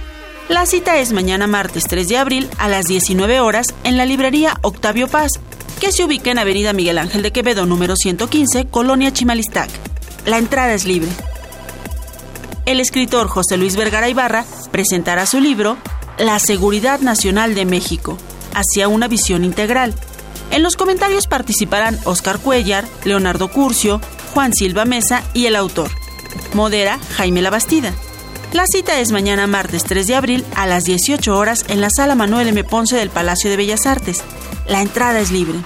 La 0.49 0.67
cita 0.67 0.99
es 0.99 1.13
mañana 1.13 1.47
martes 1.47 1.85
3 1.85 2.07
de 2.07 2.17
abril 2.17 2.47
a 2.59 2.67
las 2.67 2.85
19 2.85 3.39
horas 3.39 3.73
en 3.83 3.97
la 3.97 4.05
librería 4.05 4.55
Octavio 4.61 5.07
Paz, 5.07 5.31
que 5.79 5.91
se 5.91 6.03
ubica 6.03 6.29
en 6.29 6.37
Avenida 6.37 6.73
Miguel 6.73 6.99
Ángel 6.99 7.23
de 7.23 7.31
Quevedo 7.31 7.65
número 7.65 7.95
115, 7.95 8.67
Colonia 8.67 9.11
Chimalistac. 9.11 9.71
La 10.25 10.37
entrada 10.37 10.75
es 10.75 10.85
libre 10.85 11.09
el 12.69 12.79
escritor 12.79 13.27
José 13.27 13.57
Luis 13.57 13.75
Vergara 13.75 14.09
Ibarra 14.09 14.45
presentará 14.69 15.25
su 15.25 15.39
libro 15.39 15.79
La 16.19 16.37
Seguridad 16.37 16.99
Nacional 16.99 17.55
de 17.55 17.63
México, 17.63 18.17
hacia 18.53 18.89
una 18.89 19.07
visión 19.07 19.45
integral. 19.45 19.93
En 20.51 20.63
los 20.63 20.75
comentarios 20.75 21.27
participarán 21.27 21.97
Oscar 22.03 22.39
Cuellar, 22.39 22.85
Leonardo 23.05 23.47
Curcio, 23.49 24.01
Juan 24.33 24.53
Silva 24.53 24.83
Mesa 24.83 25.23
y 25.33 25.45
el 25.45 25.55
autor. 25.55 25.89
Modera 26.53 26.99
Jaime 27.15 27.41
Labastida. 27.41 27.93
La 28.51 28.65
cita 28.67 28.99
es 28.99 29.13
mañana 29.13 29.47
martes 29.47 29.85
3 29.85 30.07
de 30.07 30.15
abril 30.15 30.45
a 30.57 30.67
las 30.67 30.83
18 30.83 31.37
horas 31.37 31.63
en 31.69 31.79
la 31.79 31.89
sala 31.89 32.15
Manuel 32.15 32.49
M. 32.49 32.65
Ponce 32.65 32.97
del 32.97 33.09
Palacio 33.09 33.49
de 33.49 33.55
Bellas 33.55 33.85
Artes. 33.85 34.21
La 34.67 34.81
entrada 34.81 35.21
es 35.21 35.31
libre. 35.31 35.59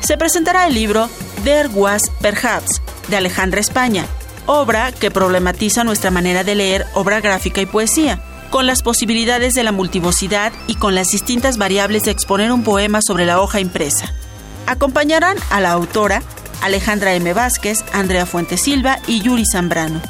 Se 0.00 0.16
presentará 0.16 0.66
el 0.66 0.72
libro 0.72 1.10
There 1.44 1.68
Was 1.68 2.10
Perhaps 2.22 2.80
de 3.08 3.18
Alejandra 3.18 3.60
España, 3.60 4.06
obra 4.46 4.92
que 4.92 5.10
problematiza 5.10 5.84
nuestra 5.84 6.10
manera 6.10 6.42
de 6.42 6.54
leer 6.54 6.86
obra 6.94 7.20
gráfica 7.20 7.60
y 7.60 7.66
poesía, 7.66 8.22
con 8.54 8.68
las 8.68 8.82
posibilidades 8.82 9.54
de 9.54 9.64
la 9.64 9.72
multivocidad 9.72 10.52
y 10.68 10.76
con 10.76 10.94
las 10.94 11.08
distintas 11.08 11.58
variables 11.58 12.04
de 12.04 12.12
exponer 12.12 12.52
un 12.52 12.62
poema 12.62 13.00
sobre 13.02 13.26
la 13.26 13.40
hoja 13.40 13.58
impresa. 13.58 14.14
Acompañarán 14.68 15.36
a 15.50 15.60
la 15.60 15.72
autora 15.72 16.22
Alejandra 16.62 17.14
M. 17.14 17.32
Vázquez, 17.32 17.84
Andrea 17.92 18.26
Fuente 18.26 18.56
Silva 18.56 19.00
y 19.08 19.22
Yuri 19.22 19.42
Zambrano. 19.44 20.00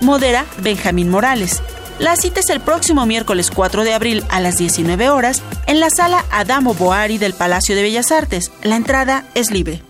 Modera 0.00 0.46
Benjamín 0.58 1.10
Morales. 1.10 1.62
La 2.00 2.16
cita 2.16 2.40
es 2.40 2.50
el 2.50 2.58
próximo 2.58 3.06
miércoles 3.06 3.52
4 3.54 3.84
de 3.84 3.94
abril 3.94 4.24
a 4.30 4.40
las 4.40 4.56
19 4.56 5.08
horas 5.08 5.40
en 5.68 5.78
la 5.78 5.88
sala 5.88 6.24
Adamo 6.32 6.74
Boari 6.74 7.18
del 7.18 7.34
Palacio 7.34 7.76
de 7.76 7.82
Bellas 7.82 8.10
Artes. 8.10 8.50
La 8.64 8.74
entrada 8.74 9.26
es 9.36 9.52
libre 9.52 9.80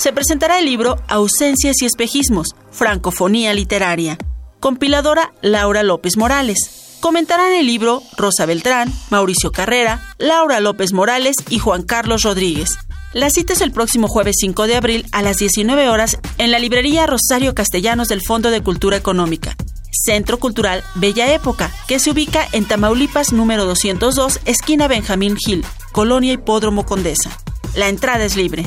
se 0.00 0.14
presentará 0.14 0.58
el 0.58 0.64
libro 0.64 0.96
Ausencias 1.08 1.82
y 1.82 1.84
Espejismos, 1.84 2.54
Francofonía 2.70 3.52
Literaria. 3.52 4.16
Compiladora 4.60 5.32
Laura 5.40 5.82
López 5.82 6.18
Morales. 6.18 6.98
Comentarán 7.00 7.52
el 7.52 7.66
libro 7.66 8.02
Rosa 8.18 8.44
Beltrán, 8.44 8.92
Mauricio 9.08 9.52
Carrera, 9.52 10.02
Laura 10.18 10.60
López 10.60 10.92
Morales 10.92 11.36
y 11.48 11.58
Juan 11.58 11.82
Carlos 11.82 12.22
Rodríguez. 12.24 12.76
La 13.14 13.30
cita 13.30 13.54
es 13.54 13.62
el 13.62 13.72
próximo 13.72 14.06
jueves 14.06 14.36
5 14.38 14.66
de 14.66 14.76
abril 14.76 15.06
a 15.12 15.22
las 15.22 15.38
19 15.38 15.88
horas 15.88 16.18
en 16.36 16.50
la 16.50 16.58
librería 16.58 17.06
Rosario 17.06 17.54
Castellanos 17.54 18.08
del 18.08 18.20
Fondo 18.20 18.50
de 18.50 18.62
Cultura 18.62 18.98
Económica. 18.98 19.56
Centro 20.04 20.38
Cultural 20.38 20.84
Bella 20.94 21.32
Época, 21.32 21.72
que 21.88 21.98
se 21.98 22.10
ubica 22.10 22.46
en 22.52 22.66
Tamaulipas 22.66 23.32
número 23.32 23.64
202, 23.64 24.40
esquina 24.44 24.88
Benjamín 24.88 25.36
Gil, 25.36 25.64
Colonia 25.92 26.34
Hipódromo 26.34 26.84
Condesa. 26.84 27.30
La 27.74 27.88
entrada 27.88 28.24
es 28.26 28.36
libre. 28.36 28.66